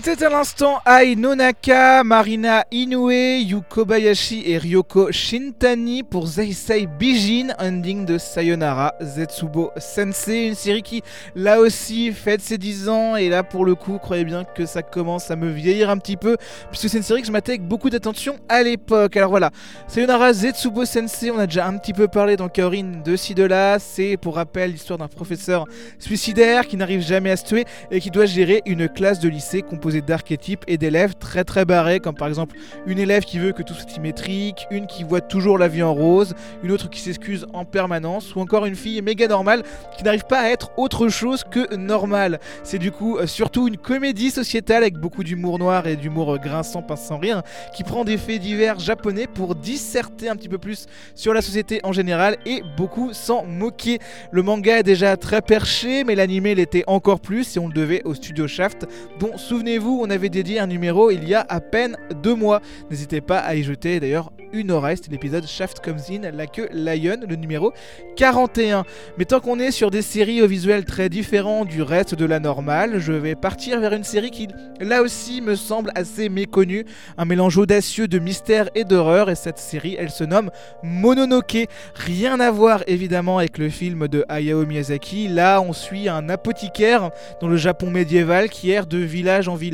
[0.00, 7.48] C'était à l'instant Ai Nonaka, Marina Inoue, Yu Kobayashi et Ryoko Shintani pour Zeisei Bijin,
[7.58, 11.02] ending de Sayonara Zetsubo Sensei, une série qui
[11.34, 14.82] là aussi fête ses 10 ans et là pour le coup croyez bien que ça
[14.82, 16.36] commence à me vieillir un petit peu
[16.70, 19.16] puisque c'est une série que je m'attendais avec beaucoup d'attention à l'époque.
[19.16, 19.50] Alors voilà,
[19.88, 23.42] Sayonara Zetsubo Sensei, on a déjà un petit peu parlé dans Kaorin de ci de
[23.42, 25.64] là, c'est pour rappel l'histoire d'un professeur
[25.98, 29.62] suicidaire qui n'arrive jamais à se tuer et qui doit gérer une classe de lycée
[29.62, 33.62] composée d'archétypes et d'élèves très très barrés, comme par exemple une élève qui veut que
[33.62, 37.46] tout soit symétrique, une qui voit toujours la vie en rose, une autre qui s'excuse
[37.52, 39.62] en permanence, ou encore une fille méga normale
[39.96, 42.40] qui n'arrive pas à être autre chose que normale.
[42.62, 46.38] C'est du coup euh, surtout une comédie sociétale avec beaucoup d'humour noir et d'humour euh,
[46.38, 47.42] grinçant, pince sans rire,
[47.74, 51.80] qui prend des faits divers japonais pour disserter un petit peu plus sur la société
[51.84, 53.98] en général et beaucoup s'en moquer.
[54.30, 58.02] Le manga est déjà très perché, mais l'animé l'était encore plus et on le devait
[58.04, 58.86] au studio Shaft,
[59.20, 62.60] dont souvenez-vous souvenez-vous, on avait dédié un numéro il y a à peine deux mois.
[62.90, 66.68] N'hésitez pas à y jeter d'ailleurs une oreille, c'était l'épisode Shaft Comes In, la queue
[66.72, 67.72] Lion, le numéro
[68.16, 68.84] 41.
[69.18, 72.40] Mais tant qu'on est sur des séries au visuel très différents du reste de la
[72.40, 74.48] normale, je vais partir vers une série qui,
[74.80, 76.84] là aussi, me semble assez méconnue.
[77.18, 80.50] Un mélange audacieux de mystère et d'horreur, et cette série, elle se nomme
[80.82, 81.68] Mononoke.
[81.94, 85.28] Rien à voir évidemment avec le film de Hayao Miyazaki.
[85.28, 87.10] Là, on suit un apothicaire
[87.40, 89.67] dans le Japon médiéval qui erre de village en village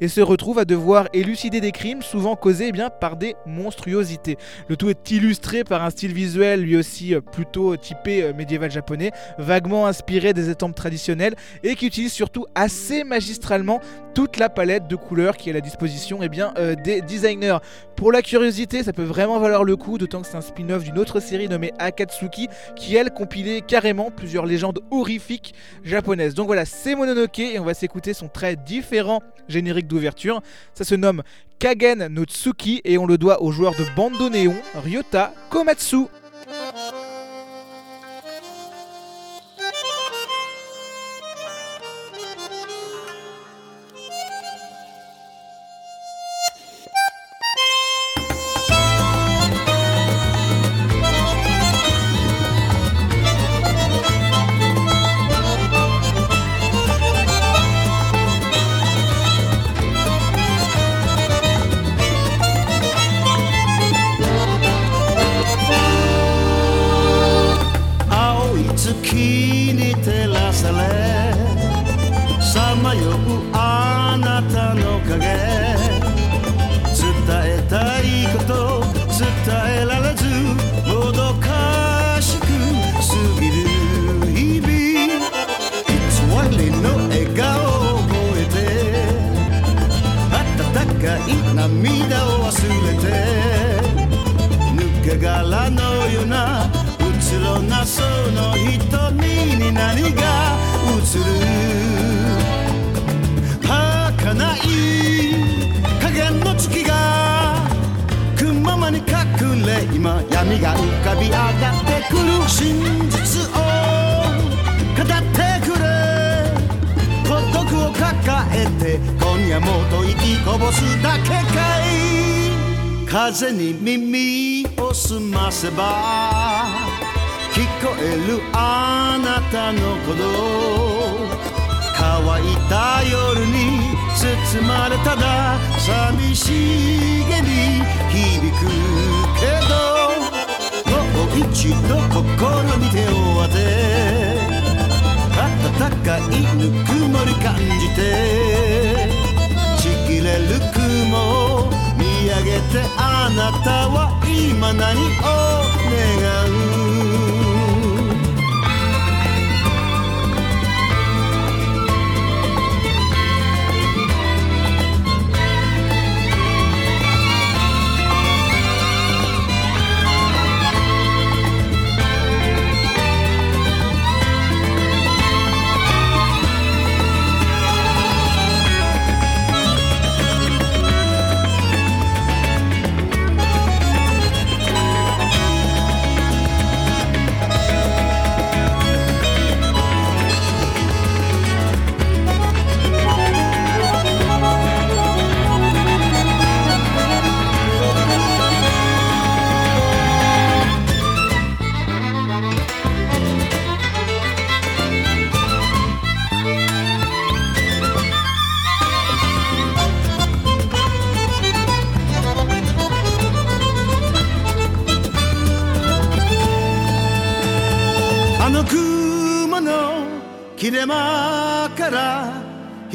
[0.00, 4.36] et se retrouve à devoir élucider des crimes souvent causés eh bien, par des monstruosités.
[4.68, 8.70] Le tout est illustré par un style visuel lui aussi euh, plutôt typé euh, médiéval
[8.70, 13.80] japonais, vaguement inspiré des étampes traditionnelles et qui utilise surtout assez magistralement
[14.14, 17.58] toute la palette de couleurs qui est à la disposition eh bien, euh, des designers.
[17.96, 20.98] Pour la curiosité, ça peut vraiment valoir le coup, d'autant que c'est un spin-off d'une
[20.98, 26.34] autre série nommée Akatsuki qui elle compilait carrément plusieurs légendes horrifiques japonaises.
[26.34, 30.42] Donc voilà, c'est Mononoke et on va s'écouter son très différent générique d'ouverture.
[30.74, 31.22] Ça se nomme
[31.58, 36.08] Kagen no Tsuki et on le doit au joueur de Bandoneon, Ryota Komatsu.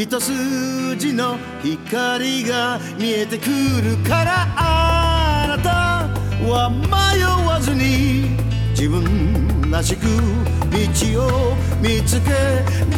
[0.01, 8.35] 一筋の光が見えてくるからあなたは迷わずに
[8.71, 12.31] 自分らしく道を見つけ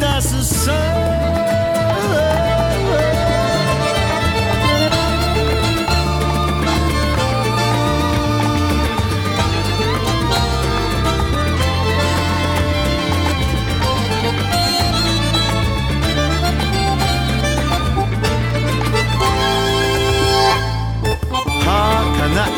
[0.00, 1.63] 出すさ。
[22.34, 22.50] ない。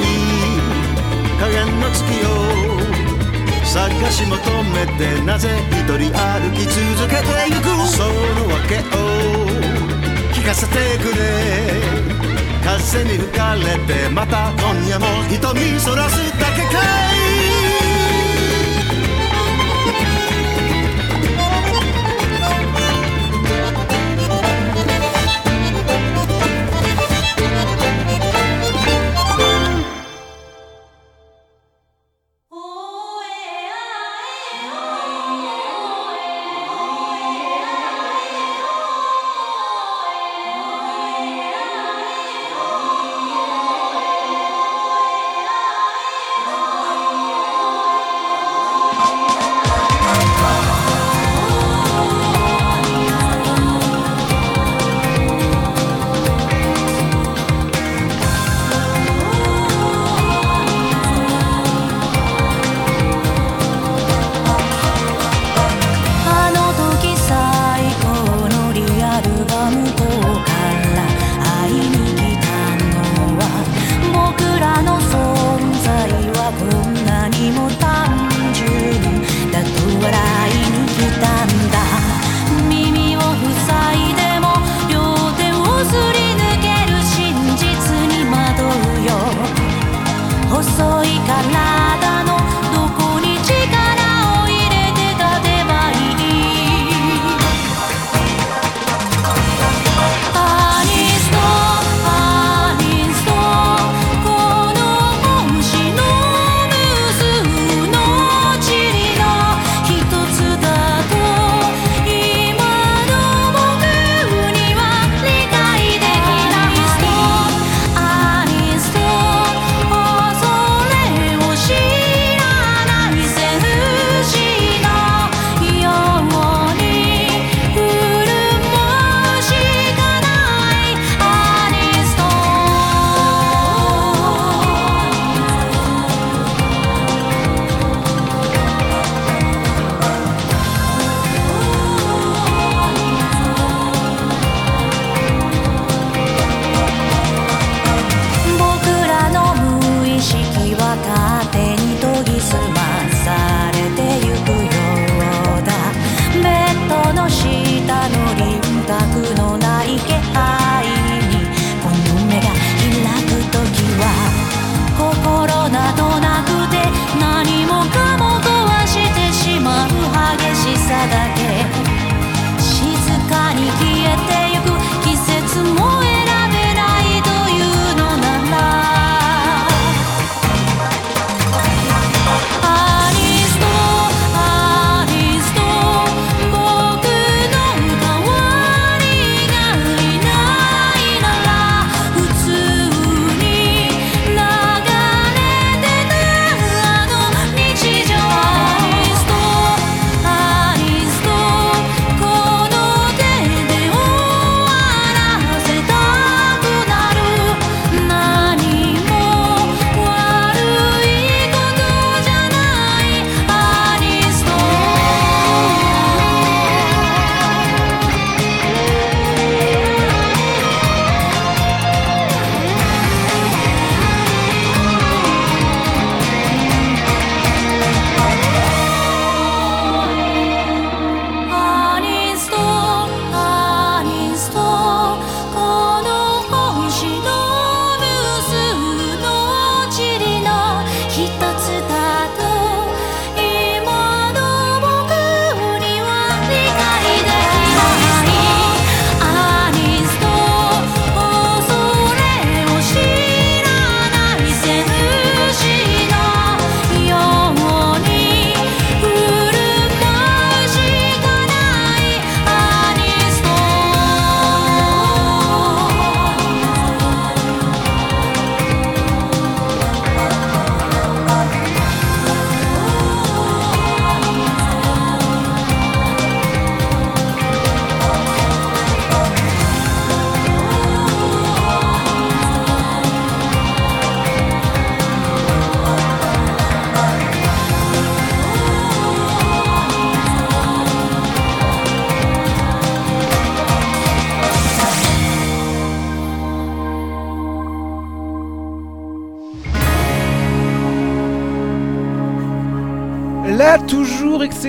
[1.38, 2.28] 影の月を
[3.64, 4.34] 探し求
[4.72, 6.76] めてなぜ一人歩き続
[7.08, 7.64] けてゆく？
[7.86, 8.08] その
[8.54, 8.80] 訳を
[10.32, 11.20] 聞かせてくれ。
[12.64, 17.65] 風に吹かれてまた今夜も瞳そらすだけかい「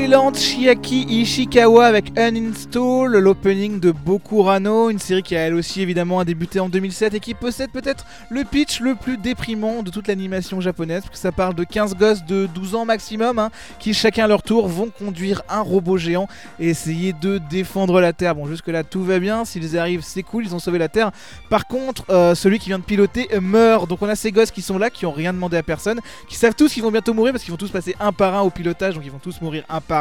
[0.07, 6.21] excellente Chiaki Ishikawa avec Uninstall, l'opening de Bokurano, une série qui a elle aussi évidemment
[6.21, 10.07] a débuté en 2007 et qui possède peut-être le pitch le plus déprimant de toute
[10.07, 13.93] l'animation japonaise, parce que ça parle de 15 gosses de 12 ans maximum, hein, qui
[13.93, 18.35] chacun à leur tour vont conduire un robot géant et essayer de défendre la Terre.
[18.35, 21.11] Bon jusque là tout va bien, s'ils arrivent c'est cool, ils ont sauvé la Terre.
[21.49, 24.61] Par contre, euh, celui qui vient de piloter meurt, donc on a ces gosses qui
[24.61, 27.33] sont là, qui ont rien demandé à personne, qui savent tous qu'ils vont bientôt mourir
[27.33, 29.65] parce qu'ils vont tous passer un par un au pilotage, donc ils vont tous mourir
[29.67, 29.96] un par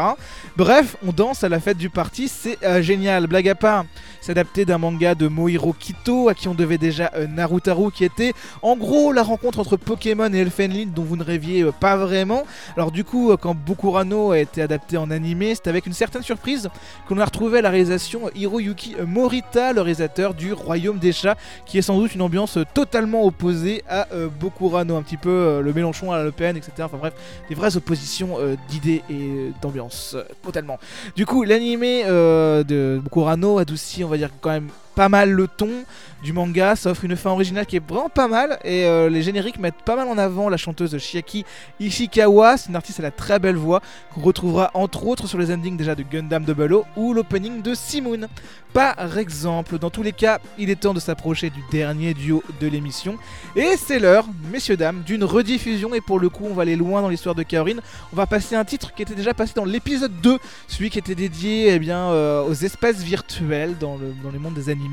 [0.57, 3.27] Bref, on danse à la fête du parti, c'est euh, génial.
[3.27, 3.85] Blague à
[4.29, 8.33] adapté d'un manga de Mohiro Kito, à qui on devait déjà euh, Narutaru, qui était
[8.63, 12.45] en gros la rencontre entre Pokémon et Elfenlied, dont vous ne rêviez euh, pas vraiment.
[12.77, 16.71] Alors du coup, quand Bokurano a été adapté en animé, c'est avec une certaine surprise
[17.07, 21.37] qu'on a retrouvé la réalisation Hiroyuki Morita, le réalisateur du Royaume des Chats,
[21.67, 24.09] qui est sans doute une ambiance totalement opposée à
[24.41, 26.73] Bokurano, un petit peu le Mélenchon à la Le Pen, etc.
[26.81, 27.15] Enfin bref,
[27.49, 30.79] des vraies oppositions d'idées et d'ambiance, euh, totalement.
[31.15, 35.47] Du coup, l'animé euh, de Bokurano adoucit, on va dire, quand même pas mal le
[35.47, 35.85] ton
[36.23, 39.23] du manga, ça offre une fin originale qui est vraiment pas mal et euh, les
[39.23, 41.45] génériques mettent pas mal en avant la chanteuse Chiaki
[41.79, 43.83] Ishikawa, c'est une artiste à la très belle voix
[44.15, 47.75] qu'on retrouvera entre autres sur les endings déjà de Gundam Double O ou l'opening de
[47.75, 48.27] Simoon.
[48.73, 52.67] Par exemple, dans tous les cas, il est temps de s'approcher du dernier duo de
[52.67, 53.17] l'émission
[53.55, 57.03] et c'est l'heure, messieurs dames, d'une rediffusion et pour le coup on va aller loin
[57.03, 57.77] dans l'histoire de Kaorin.
[58.13, 61.15] On va passer un titre qui était déjà passé dans l'épisode 2, celui qui était
[61.15, 64.86] dédié eh bien, euh, aux espaces virtuels dans le, dans le monde des animés.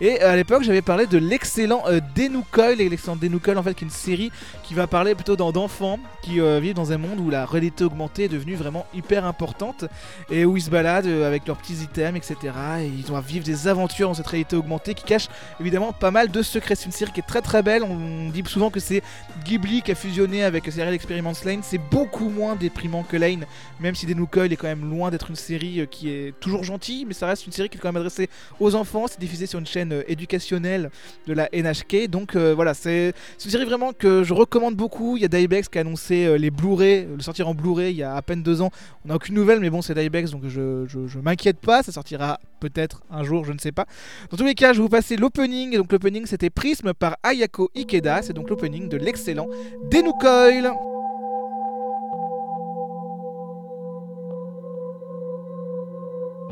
[0.00, 3.74] Et euh, à l'époque j'avais parlé de l'excellent euh, Denoukoil, et l'excellent Denoukoil en fait
[3.74, 4.30] qui est une série
[4.62, 7.84] qui va parler plutôt d'en- d'enfants qui euh, vivent dans un monde où la réalité
[7.84, 9.84] augmentée est devenue vraiment hyper importante
[10.30, 12.54] et où ils se baladent euh, avec leurs petits items etc.
[12.80, 15.26] Et ils doivent vivre des aventures dans cette réalité augmentée qui cache
[15.60, 16.74] évidemment pas mal de secrets.
[16.74, 19.02] C'est une série qui est très très belle, on dit souvent que c'est
[19.44, 23.44] Ghibli qui a fusionné avec Serial Experiments Lane, c'est beaucoup moins déprimant que Lane,
[23.80, 27.14] même si Denoukoil est quand même loin d'être une série qui est toujours gentille, mais
[27.14, 28.28] ça reste une série qui est quand même adressée
[28.60, 30.90] aux enfants, c'est sur une chaîne euh, éducationnelle
[31.26, 33.12] de la NHK, donc euh, voilà, c'est
[33.44, 36.38] une série vraiment que je recommande beaucoup, il y a Dybex qui a annoncé euh,
[36.38, 38.70] les Blu-ray, le sortir en Blu-ray il y a à peine deux ans,
[39.04, 43.02] on n'a aucune nouvelle, mais bon c'est Dybex, donc je, m'inquiète pas, ça sortira peut-être
[43.10, 43.84] un jour, je ne sais pas.
[44.30, 47.70] Dans tous les cas, je vais vous passer l'opening, donc l'opening c'était Prism par Ayako
[47.76, 49.48] Ikeda, c'est donc l'opening de l'excellent
[49.90, 50.72] Denoukoil.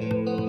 [0.01, 0.44] 誰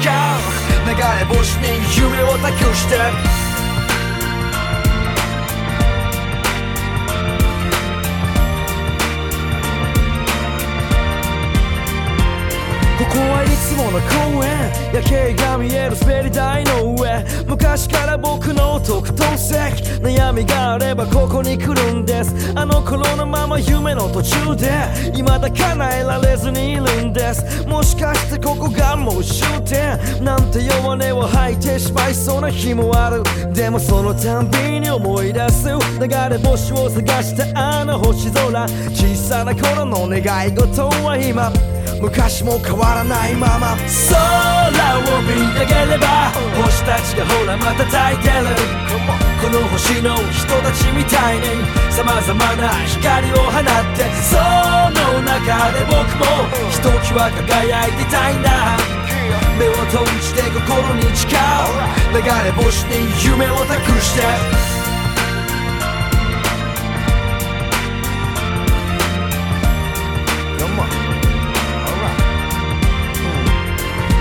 [0.00, 0.38] 間
[0.86, 1.02] 流れ
[1.36, 1.66] 星に
[1.96, 2.96] 夢を託して。
[12.98, 14.50] ここはいつもの公園。
[14.92, 17.24] 夜景が見える滑り台の上。
[17.46, 18.09] 昔から
[20.30, 22.52] 悩みがあればここに来るんです。
[22.54, 24.70] あの頃のまま夢の途中で
[25.12, 27.66] 未だ叶えられずにいるんです。
[27.66, 33.22] もしかしてここがもう終点なんて弱音を吐いてしまいそうな日もある。
[33.52, 35.68] でもそのたんびに思い出す。
[35.68, 38.68] 流れ星を探したあの星空。
[38.94, 41.50] 小さな頃の願い事は今
[42.00, 43.76] 昔も変わらないまま。
[44.08, 45.28] 空を見
[45.58, 46.30] 上げれば
[46.62, 49.19] 星たちがほらまた焚いてる。
[49.40, 51.46] この星の人たちみたいに
[51.90, 53.64] 様々な光を放っ
[53.96, 56.24] てその中で僕も
[56.70, 58.76] ひときわ輝いてたいんだ。
[59.58, 62.00] 目を閉じて心に誓う。
[62.12, 64.79] 流れ星に夢を託して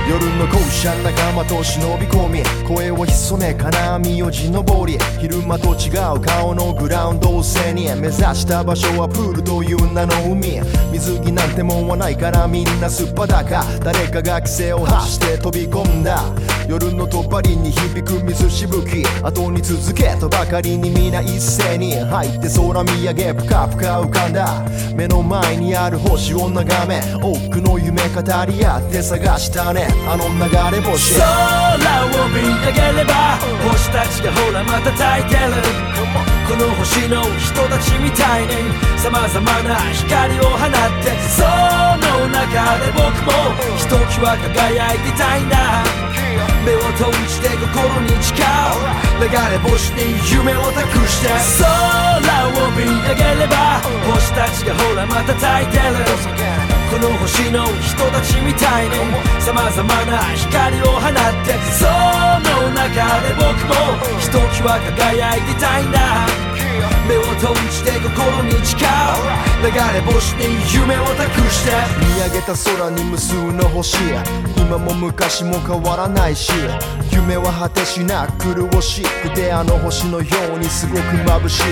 [0.09, 10.61] 夜の校舎仲間と忍び込み声を潜め金網を地登り昼間と違う顔のグラウンドを背に目指した場所はプールという名の海。
[10.91, 13.63] 水着なんてもんはないからみんな素っ裸。
[13.81, 16.23] 誰かが規制を発して飛び込んだ。
[16.69, 19.03] 夜のとばりに響く水しぶき。
[19.23, 21.95] 後に続けとばかりに皆一斉に。
[21.95, 24.61] 入って空見上げぷかぷか浮かんだ。
[24.93, 29.87] 目の前にある星を眺め多くの夢語り合って探したね。
[30.05, 30.45] あの流
[30.77, 31.17] れ星。
[31.17, 35.89] 空を見上げれば星たちがほらまた焚いてる。
[36.45, 38.53] この星の人たちみたいに
[39.01, 40.69] 様々な光を放っ
[41.01, 43.33] てその中で僕も
[43.75, 46.08] ひときわ輝いてたいんだ。
[46.65, 48.45] 目を閉じて心に誓う。
[49.19, 51.27] 流れ星に夢を託して。
[51.59, 53.81] 空を見上げれば
[54.11, 55.81] 星たちがほらまた焚いてる。
[56.89, 58.95] この星の人たちみたいに
[59.39, 61.11] 様々な光を放っ
[61.45, 63.75] てその中で僕も
[64.19, 66.48] ひときわ輝いてたいんだ。
[67.07, 68.87] 目を閉じて心に誓う
[69.61, 73.97] 流れ星に夢を託して見上げた空に無数の星
[74.57, 76.35] 今も昔も変わらない。
[76.35, 76.51] し
[77.11, 81.63] 夢は果てしなく苦しくてあの星のようにすごく眩しい。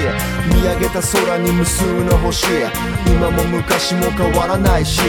[0.54, 2.46] 見上げた空に無数の星
[3.06, 4.86] 今も昔も変わらない。
[4.86, 5.02] し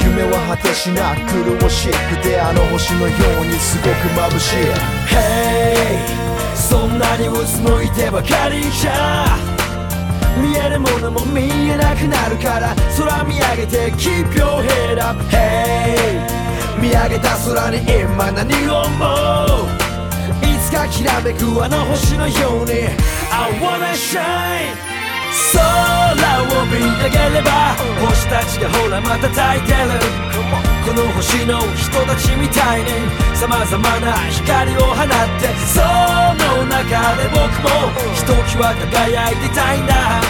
[0.00, 3.88] 夢は果てしなく苦しくてあの星のようにすごく
[4.34, 4.95] 眩しい。
[5.06, 9.38] Hey そんなにうつむいてばかりじゃ
[10.40, 16.20] 見えるものも見えなくなるから空見上げて Keep your head up Hey
[16.80, 19.86] 見上げた空に今何を思う
[20.44, 22.72] いつかきらめくあの星のように。
[23.30, 24.74] I wanna shine
[25.52, 27.76] 空を見上げれば
[28.06, 30.75] 星たちがほらまた焚いてる。
[30.86, 32.90] この星の人たちみたいに
[33.34, 35.06] 様々な光を放っ
[35.42, 40.20] てその中で僕もひときわ輝いてたいんだ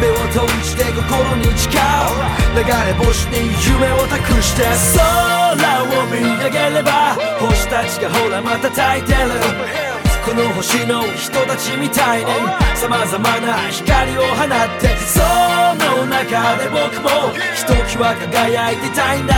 [0.00, 2.44] 目を閉じて心に誓う。
[2.54, 4.62] 流れ星に夢を託して
[4.96, 10.03] 空を見上げれば星たちがほらまた焚いてる。
[10.24, 12.30] この星の人たちみたいに
[12.74, 19.34] 様々な光を放ってその中で僕もひときわ輝いてたいんだ。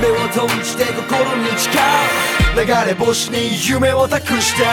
[0.00, 2.12] 目を閉じて心に誓う。
[2.54, 4.64] 流れ星に夢を託して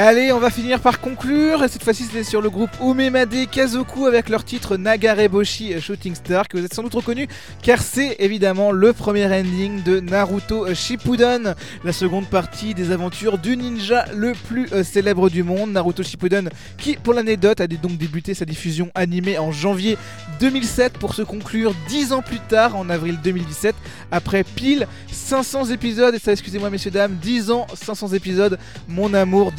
[0.00, 1.64] Allez, on va finir par conclure.
[1.64, 6.46] Et cette fois-ci, c'était sur le groupe Umemade Kazoku avec leur titre Nagareboshi Shooting Star,
[6.46, 7.26] que vous êtes sans doute reconnu,
[7.62, 13.56] car c'est évidemment le premier ending de Naruto Shippuden, la seconde partie des aventures du
[13.56, 18.34] ninja le plus euh, célèbre du monde, Naruto Shippuden, qui, pour l'anecdote, a donc débuté
[18.34, 19.98] sa diffusion animée en janvier
[20.38, 23.74] 2007 pour se conclure 10 ans plus tard, en avril 2017,
[24.12, 26.14] après pile 500 épisodes.
[26.14, 29.50] Et ça, excusez-moi, messieurs, dames, 10 ans, 500 épisodes, mon amour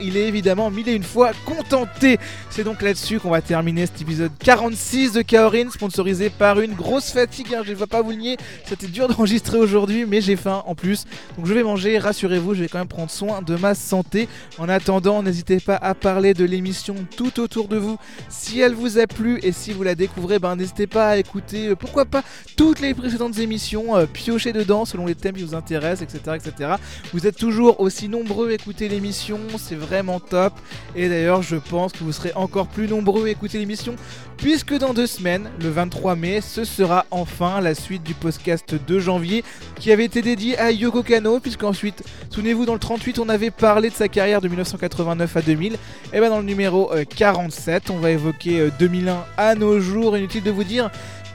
[0.00, 2.18] Il est évidemment mille et une fois contenté.
[2.50, 7.10] C'est donc là-dessus qu'on va terminer cet épisode 46 de Kaorin, sponsorisé par une grosse
[7.10, 7.54] fatigue.
[7.54, 8.36] hein, je ne vais pas vous le nier,
[8.66, 11.04] c'était dur d'enregistrer aujourd'hui, mais j'ai faim en plus.
[11.36, 14.28] Donc je vais manger, rassurez-vous, je vais quand même prendre soin de ma santé.
[14.58, 17.96] En attendant, n'hésitez pas à parler de l'émission tout autour de vous.
[18.28, 21.68] Si elle vous a plu et si vous la découvrez, ben n'hésitez pas à écouter,
[21.68, 22.22] euh, pourquoi pas,
[22.56, 26.36] toutes les précédentes émissions, euh, piocher dedans selon les thèmes qui vous intéressent, etc.
[26.36, 26.70] etc.
[27.12, 30.52] Vous êtes toujours aussi nombreux à écouter l'émission, c'est vraiment top.
[30.96, 33.94] Et d'ailleurs, je pense que vous serez encore plus nombreux à écouter l'émission,
[34.36, 38.98] puisque dans deux semaines, le 23 mai, ce sera enfin la suite du podcast de
[38.98, 39.44] janvier
[39.78, 43.90] qui avait été dédié à Yoko Kano, puisqu'ensuite, souvenez-vous, dans le 38, on avait parlé
[43.90, 45.76] de sa carrière de 1989 à 2000.
[46.12, 50.16] Et bien dans le numéro euh, 47, on va évoquer euh, 2001 à nos jours.
[50.16, 50.90] Inutile de vous dire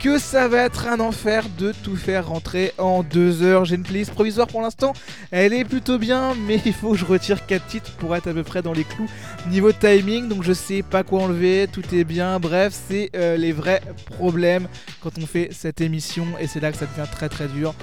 [0.08, 3.66] que ça va être un enfer de tout faire rentrer en deux heures.
[3.66, 4.94] J'ai une playlist provisoire pour l'instant,
[5.32, 8.34] elle est plutôt bien, mais il faut que je retire 4 titres pour être à
[8.34, 9.10] peu près dans les clous
[9.50, 12.40] niveau timing, donc je sais pas quoi enlever, tout est bien.
[12.40, 14.70] Bref, c'est euh, les vrais problèmes
[15.04, 17.74] quand on fait cette émission, et c'est là que ça devient très très dur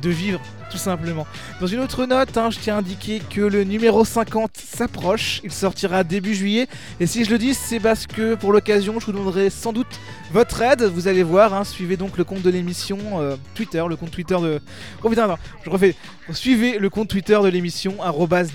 [0.00, 0.40] de vivre
[0.74, 1.24] tout simplement.
[1.60, 5.52] Dans une autre note, hein, je tiens à indiquer que le numéro 50 s'approche, il
[5.52, 6.66] sortira début juillet,
[6.98, 9.86] et si je le dis, c'est parce que pour l'occasion, je vous donnerai sans doute
[10.32, 13.94] votre aide, vous allez voir, hein, suivez donc le compte de l'émission euh, Twitter, le
[13.94, 14.60] compte Twitter de...
[15.04, 15.94] Oh putain, non, je refais.
[16.32, 18.48] Suivez le compte Twitter de l'émission, arrobas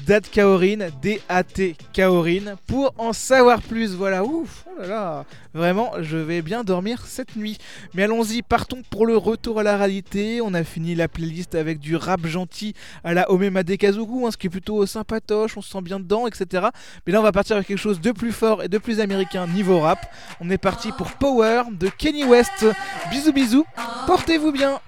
[1.02, 6.64] D-A-T Kaorin, pour en savoir plus, voilà, ouf, oh là là, vraiment, je vais bien
[6.64, 7.60] dormir cette nuit.
[7.94, 11.80] Mais allons-y, partons pour le retour à la réalité, on a fini la playlist avec
[11.80, 12.74] du rap gentil
[13.04, 16.28] à la Omemade Kazuku, hein, ce qui est plutôt sympatoche, on se sent bien dedans,
[16.28, 16.68] etc.
[17.06, 19.48] Mais là, on va partir avec quelque chose de plus fort et de plus américain
[19.48, 20.12] niveau rap.
[20.40, 22.66] On est parti pour Power de Kenny West.
[23.12, 23.66] Bisous bisous,
[24.08, 24.80] portez-vous bien.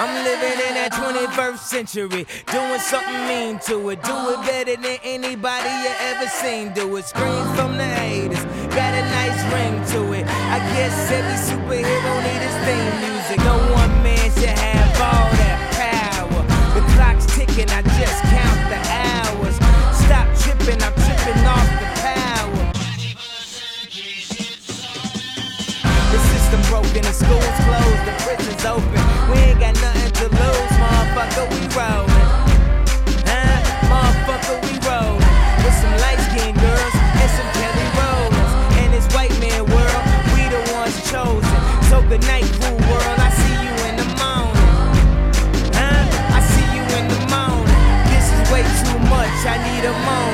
[0.00, 4.02] In that 21st century, doing something mean to it.
[4.02, 6.72] Do it better than anybody you ever seen.
[6.72, 6.96] Do
[7.54, 7.76] from
[8.70, 10.24] got a nice ring to it.
[10.26, 13.38] I guess every superhero need his theme music.
[13.44, 16.42] No one man should have all that power.
[16.74, 19.56] The clock's ticking, I just count the hours.
[20.06, 22.62] Stop tripping, I'm tripping off the power.
[26.12, 29.00] The system broken, the school's closed, the prison's open.
[29.30, 32.49] We ain't got nothing to lose, motherfucker, we rollin'.
[42.10, 44.90] Good night, cool world, I see you in the morning.
[45.78, 46.38] Huh?
[46.38, 47.86] I see you in the morning.
[48.10, 50.29] This is way too much, I need a moment.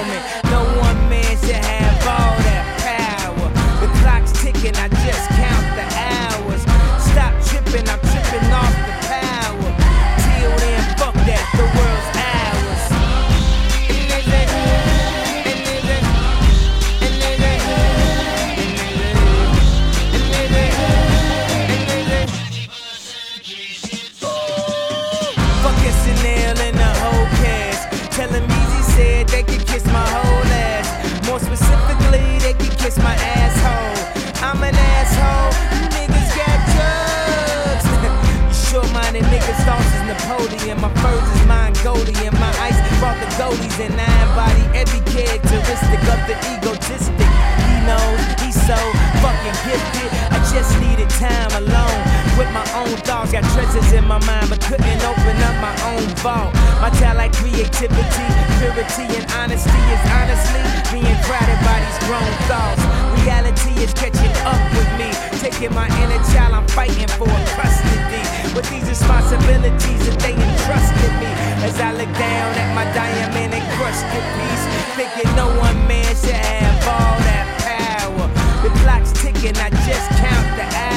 [32.86, 33.98] Kiss my asshole.
[34.46, 35.50] I'm an asshole.
[35.74, 37.86] You niggas got drugs.
[38.46, 40.80] you short-minded niggas thoughts is Napoleon.
[40.80, 42.34] My furs is Mongolian.
[42.38, 47.30] My ice brought the goalies and I embody every characteristic of the egotistic.
[47.66, 48.78] He knows he's so
[49.18, 50.10] fucking gifted.
[50.30, 53.32] I just needed time alone with my own thoughts.
[53.32, 56.52] Got treasures in my mind, but couldn't open up my own vault.
[56.80, 58.26] My talent, creativity,
[58.60, 62.80] purity, and honesty is honestly being crowded by these grown thoughts.
[63.24, 65.08] Reality is catching up with me,
[65.40, 66.54] taking my inner child.
[66.54, 68.22] I'm fighting for custody
[68.54, 71.30] with these responsibilities that they entrusted me.
[71.64, 74.64] As I look down at my diamond crushed encrusted piece,
[74.94, 78.28] thinking no one man should have all that power.
[78.62, 80.95] The clock's ticking, I just count the hours.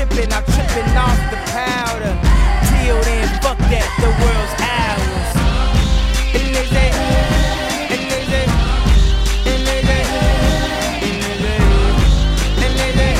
[0.00, 2.16] Tripping, I'm tripping off the powder.
[2.72, 5.36] Till then, fuck that, the world's ours.
[6.40, 6.88] And they say,
[7.92, 8.44] and they say,
[9.44, 10.00] and they say,
[11.04, 11.52] and they say,
[12.64, 13.12] and they say,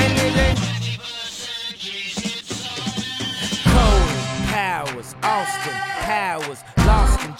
[0.00, 0.56] and they say.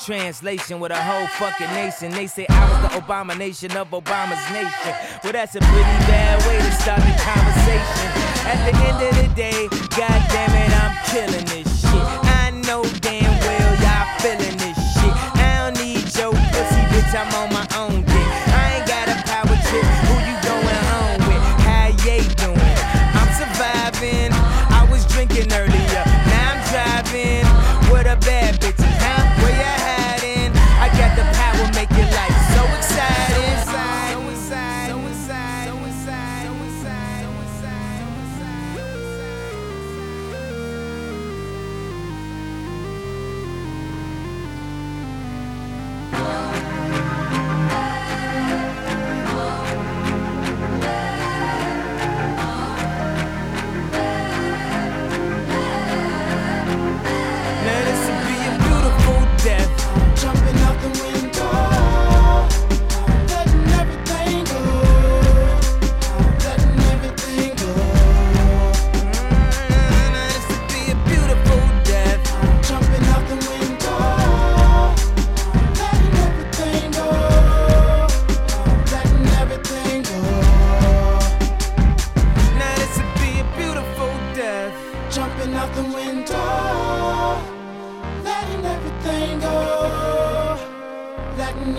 [0.05, 2.11] Translation with a whole fucking nation.
[2.11, 4.95] They say I was the abomination of Obama's nation.
[5.23, 8.14] Well, that's a pretty bad way to start the conversation.
[8.47, 12.07] At the end of the day, god damn it, I'm killing this shit.
[12.29, 15.15] I know damn well y'all feeling this shit.
[15.41, 18.29] I don't need your pussy, bitch, I'm on my own dick.
[18.53, 21.45] I ain't got a power trip, who you going home with?
[21.65, 22.79] How ye doing?
[23.17, 24.31] I'm surviving.
[24.71, 27.45] I was drinking earlier, now I'm driving.
[27.91, 28.61] With a bad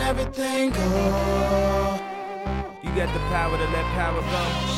[0.06, 2.00] everything go.
[2.84, 4.75] You got the power to let power go.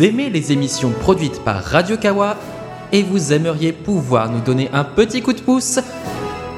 [0.00, 2.36] Aimez les émissions produites par Radio Kawa
[2.92, 5.80] et vous aimeriez pouvoir nous donner un petit coup de pouce?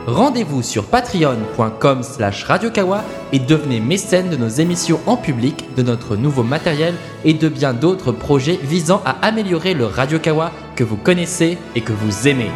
[0.06, 3.02] Rendez-vous sur patreon.com slash radiokawa
[3.32, 6.94] et devenez mécène de nos émissions en public, de notre nouveau matériel
[7.24, 11.80] et de bien d'autres projets visant à améliorer le Radio Kawa que vous connaissez et
[11.80, 12.50] que vous aimez.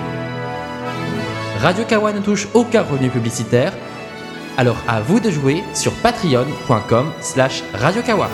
[1.61, 3.73] Radio Kawa ne touche aucun revenu publicitaire,
[4.59, 8.29] alors à vous de jouer sur patreon.com slash radiokawa.